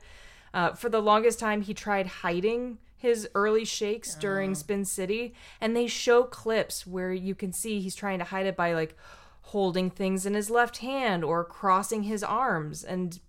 Uh, 0.58 0.74
for 0.74 0.90
the 0.90 1.00
longest 1.00 1.38
time, 1.38 1.62
he 1.62 1.72
tried 1.72 2.08
hiding 2.08 2.80
his 2.96 3.30
early 3.36 3.64
shakes 3.64 4.16
during 4.16 4.56
Spin 4.56 4.86
City, 4.86 5.36
and 5.62 5.76
they 5.76 5.86
show 5.86 6.24
clips 6.24 6.88
where 6.88 7.14
you 7.14 7.36
can 7.36 7.54
see 7.54 7.80
he's 7.80 7.94
trying 7.94 8.18
to 8.18 8.26
hide 8.26 8.48
it 8.48 8.56
by 8.56 8.74
like 8.74 8.98
holding 9.44 9.92
things 9.92 10.26
in 10.26 10.34
his 10.34 10.50
left 10.50 10.78
hand 10.78 11.24
or 11.24 11.44
crossing 11.44 12.02
his 12.02 12.24
arms. 12.24 12.84
And 12.84 13.20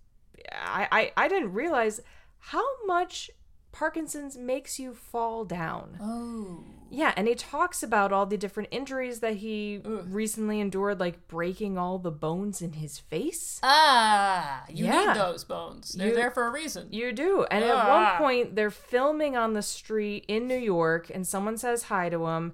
I, 0.51 0.87
I, 0.91 1.25
I 1.25 1.27
didn't 1.27 1.53
realize 1.53 2.01
how 2.39 2.65
much 2.87 3.29
Parkinson's 3.71 4.37
makes 4.37 4.79
you 4.79 4.93
fall 4.93 5.45
down. 5.45 5.97
Oh, 6.01 6.63
Yeah, 6.91 7.13
and 7.15 7.27
he 7.27 7.35
talks 7.35 7.83
about 7.83 8.11
all 8.11 8.25
the 8.25 8.35
different 8.37 8.69
injuries 8.71 9.19
that 9.19 9.35
he 9.35 9.79
recently 9.85 10.59
endured, 10.59 10.99
like 10.99 11.27
breaking 11.27 11.77
all 11.77 11.99
the 11.99 12.09
bones 12.11 12.63
in 12.63 12.73
his 12.73 12.97
face. 12.97 13.59
ah, 13.61 14.63
you 14.69 14.85
Yeah. 14.85 15.05
need 15.13 15.15
those 15.15 15.43
bones. 15.43 15.91
They're 15.91 16.07
You- 16.09 16.15
there 16.15 16.31
for 16.31 16.47
a 16.47 16.51
reason. 16.51 16.87
You 16.91 17.11
do. 17.11 17.45
And 17.51 17.63
at 17.63 17.75
Ah. 17.75 17.87
one 17.87 18.17
point, 18.17 18.55
they're 18.55 18.71
filming 18.71 19.37
on 19.37 19.53
the 19.53 19.61
street 19.61 20.25
in 20.27 20.47
New 20.47 20.57
York, 20.57 21.11
and 21.13 21.27
someone 21.27 21.57
says 21.57 21.83
hi 21.83 22.09
to 22.09 22.25
him. 22.25 22.53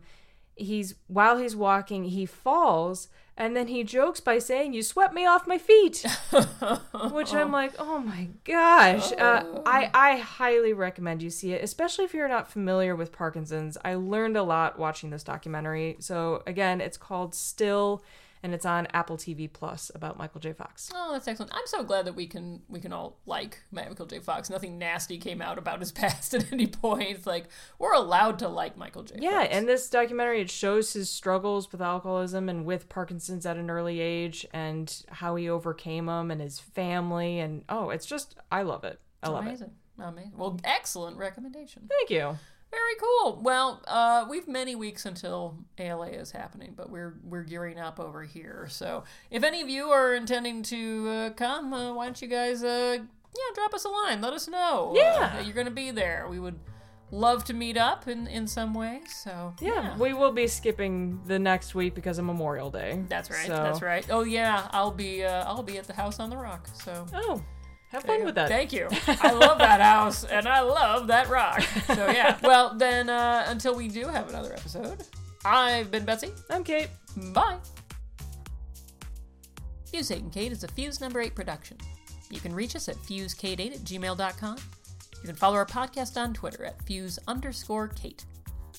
He's 0.55 0.95
while 1.07 1.37
he's 1.37 1.55
walking, 1.55 2.05
he 2.05 2.25
falls, 2.25 3.09
and 3.37 3.55
then 3.55 3.67
he 3.67 3.83
jokes 3.83 4.19
by 4.19 4.39
saying, 4.39 4.73
"You 4.73 4.81
swept 4.81 5.13
me 5.13 5.25
off 5.25 5.47
my 5.47 5.57
feet," 5.57 6.05
which 7.11 7.33
I'm 7.33 7.51
like, 7.61 7.73
"Oh 7.77 7.99
my 7.99 8.29
gosh!" 8.45 9.11
Uh, 9.11 9.43
I 9.65 9.89
I 9.93 10.17
highly 10.17 10.71
recommend 10.73 11.21
you 11.21 11.29
see 11.29 11.51
it, 11.53 11.63
especially 11.63 12.05
if 12.05 12.13
you're 12.13 12.29
not 12.29 12.49
familiar 12.49 12.95
with 12.95 13.11
Parkinson's. 13.11 13.77
I 13.83 13.95
learned 13.95 14.37
a 14.37 14.43
lot 14.43 14.79
watching 14.79 15.09
this 15.09 15.23
documentary. 15.23 15.97
So 15.99 16.43
again, 16.47 16.79
it's 16.79 16.97
called 16.97 17.35
Still, 17.35 18.01
and 18.43 18.53
it's 18.53 18.65
on 18.65 18.87
Apple 18.93 19.17
TV 19.17 19.51
Plus 19.51 19.91
about 19.95 20.17
Michael 20.17 20.39
J. 20.39 20.53
Fox. 20.53 20.91
oh, 20.93 21.11
that's 21.13 21.27
excellent. 21.27 21.51
I'm 21.53 21.65
so 21.65 21.83
glad 21.83 22.05
that 22.05 22.15
we 22.15 22.27
can 22.27 22.61
we 22.67 22.79
can 22.79 22.93
all 22.93 23.19
like 23.25 23.63
Michael 23.71 24.05
J. 24.05 24.19
Fox. 24.19 24.49
Nothing 24.49 24.77
nasty 24.77 25.17
came 25.17 25.41
out 25.41 25.57
about 25.57 25.79
his 25.79 25.91
past 25.93 26.33
at 26.33 26.51
any 26.51 26.67
point. 26.67 27.09
It's 27.09 27.27
like 27.27 27.45
we're 27.79 27.93
allowed 27.93 28.39
to 28.39 28.47
like 28.47 28.77
Michael 28.77 29.03
J. 29.03 29.15
Yeah, 29.19 29.41
Fox. 29.41 29.49
and 29.51 29.67
this 29.67 29.89
documentary 29.89 30.41
it 30.41 30.49
shows 30.51 30.93
his 30.93 31.09
struggles 31.09 31.71
with 31.71 31.81
alcoholism 31.81 32.49
and 32.49 32.65
with 32.65 32.89
Parkinson's 32.89 33.45
at 33.45 33.57
an 33.57 33.69
early 33.69 33.99
age 33.99 34.45
and 34.53 35.03
how 35.09 35.35
he 35.35 35.49
overcame 35.49 36.05
them 36.07 36.31
and 36.31 36.41
his 36.41 36.59
family 36.59 37.39
and 37.39 37.63
oh, 37.69 37.89
it's 37.89 38.05
just 38.05 38.35
I 38.51 38.61
love 38.63 38.83
it. 38.83 38.99
I 39.23 39.29
love 39.29 39.45
it. 39.45 39.49
amazing, 39.49 39.71
amazing. 39.99 40.33
Well, 40.35 40.59
excellent 40.63 41.17
recommendation. 41.17 41.89
Thank 41.89 42.09
you. 42.11 42.37
Very 42.75 42.95
cool. 42.99 43.39
Well, 43.41 43.81
uh, 43.87 44.25
we've 44.29 44.47
many 44.47 44.75
weeks 44.75 45.05
until 45.05 45.57
ALA 45.77 46.07
is 46.09 46.31
happening, 46.31 46.73
but 46.75 46.89
we're 46.89 47.15
we're 47.23 47.43
gearing 47.43 47.79
up 47.79 47.99
over 47.99 48.23
here. 48.23 48.67
So 48.69 49.03
if 49.31 49.43
any 49.43 49.61
of 49.61 49.69
you 49.69 49.85
are 49.91 50.13
intending 50.13 50.61
to 50.63 51.09
uh, 51.09 51.29
come, 51.31 51.73
uh, 51.73 51.93
why 51.93 52.05
don't 52.05 52.21
you 52.21 52.27
guys, 52.27 52.63
uh, 52.63 52.97
yeah, 52.99 53.55
drop 53.55 53.73
us 53.73 53.85
a 53.85 53.89
line. 53.89 54.21
Let 54.21 54.33
us 54.33 54.47
know. 54.47 54.91
uh, 54.91 54.95
Yeah. 54.99 55.19
that 55.35 55.45
you're 55.45 55.53
going 55.55 55.67
to 55.67 55.71
be 55.71 55.91
there. 55.91 56.27
We 56.29 56.39
would 56.39 56.59
love 57.11 57.45
to 57.45 57.53
meet 57.53 57.77
up 57.77 58.07
in 58.07 58.27
in 58.27 58.45
some 58.47 58.73
way. 58.73 59.01
So 59.07 59.53
Yeah, 59.61 59.95
we 59.97 60.13
will 60.13 60.31
be 60.33 60.47
skipping 60.47 61.21
the 61.25 61.39
next 61.39 61.75
week 61.75 61.95
because 61.95 62.17
of 62.17 62.25
Memorial 62.25 62.69
Day. 62.71 63.03
that's 63.07 63.29
right. 63.29 63.47
So- 63.47 63.53
That's 63.55 63.81
right. 63.81 64.05
Oh 64.09 64.23
yeah, 64.23 64.67
I'll 64.71 64.91
be 64.91 65.23
uh, 65.23 65.45
I'll 65.45 65.63
be 65.63 65.77
at 65.77 65.85
the 65.87 65.93
house 65.93 66.19
on 66.19 66.29
the 66.29 66.37
rock. 66.37 66.67
So 66.73 67.05
Oh, 67.13 67.41
have 67.95 68.03
fun 68.03 68.25
with 68.25 68.35
that. 68.35 68.49
Thank 68.49 68.71
you. 68.73 68.87
I 69.07 69.31
love 69.31 69.57
that 69.57 69.81
house 69.81 70.23
and 70.23 70.47
I 70.47 70.61
love 70.61 71.07
that 71.07 71.27
rock. 71.29 71.61
So 71.87 72.09
yeah. 72.09 72.37
Well 72.43 72.75
then, 72.75 73.09
uh, 73.09 73.45
until 73.47 73.75
we 73.75 73.87
do 73.87 74.07
have 74.07 74.29
another 74.29 74.53
episode, 74.53 75.03
I've 75.43 75.91
been 75.91 76.05
Betsy. 76.05 76.31
I'm 76.49 76.63
Kate. 76.63 76.89
Bye. 77.33 77.57
Fuse 79.85 80.11
8 80.11 80.23
and 80.23 80.31
Kate 80.31 80.51
is 80.51 80.63
a 80.63 80.67
Fuse 80.67 80.99
number 80.99 81.21
8 81.21 81.35
production. 81.35 81.77
You 82.29 82.39
can 82.39 82.53
reach 82.53 82.75
us 82.75 82.89
at 82.89 82.95
fusekate8 82.97 83.73
at 83.73 83.79
gmail.com. 83.79 84.57
You 85.21 85.27
can 85.27 85.35
follow 85.35 85.55
our 85.55 85.65
podcast 85.65 86.21
on 86.21 86.33
Twitter 86.33 86.65
at 86.65 86.81
fuse 86.83 87.17
underscore 87.27 87.87
Kate. 87.89 88.25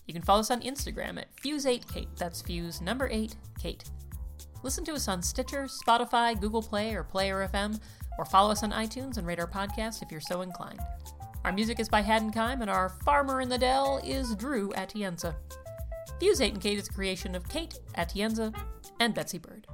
You 0.07 0.14
can 0.14 0.22
follow 0.22 0.40
us 0.40 0.50
on 0.50 0.61
Instagram 0.62 1.18
at 1.18 1.35
fuse8kate. 1.37 2.09
That's 2.16 2.42
fuse 2.42 2.81
number 2.81 3.09
8 3.11 3.35
Kate. 3.59 3.85
Listen 4.62 4.85
to 4.85 4.94
us 4.94 5.09
on 5.09 5.22
Stitcher, 5.22 5.64
Spotify, 5.64 6.38
Google 6.40 6.62
Play, 6.62 6.94
or 6.94 7.05
Player 7.05 7.48
FM, 7.52 7.81
or 8.18 8.24
follow 8.24 8.50
us 8.50 8.62
on 8.62 8.72
iTunes 8.72 9.16
and 9.16 9.26
rate 9.26 9.38
our 9.38 9.46
podcast 9.46 10.02
if 10.02 10.11
you're 10.11 10.20
so 10.20 10.42
inclined. 10.42 10.81
Our 11.44 11.52
music 11.52 11.79
is 11.79 11.88
by 11.88 12.00
Haddon 12.00 12.33
Kime, 12.33 12.61
and 12.61 12.70
our 12.70 12.88
farmer 13.05 13.40
in 13.40 13.48
the 13.48 13.59
dell 13.59 14.00
is 14.05 14.35
Drew 14.35 14.70
Atienza. 14.72 15.35
Fuse 16.18 16.40
8 16.40 16.55
and 16.55 16.62
Kate 16.62 16.79
is 16.79 16.88
a 16.88 16.92
creation 16.92 17.35
of 17.35 17.48
Kate 17.48 17.79
Atienza 17.96 18.55
and 19.00 19.14
Betsy 19.14 19.38
Bird. 19.38 19.65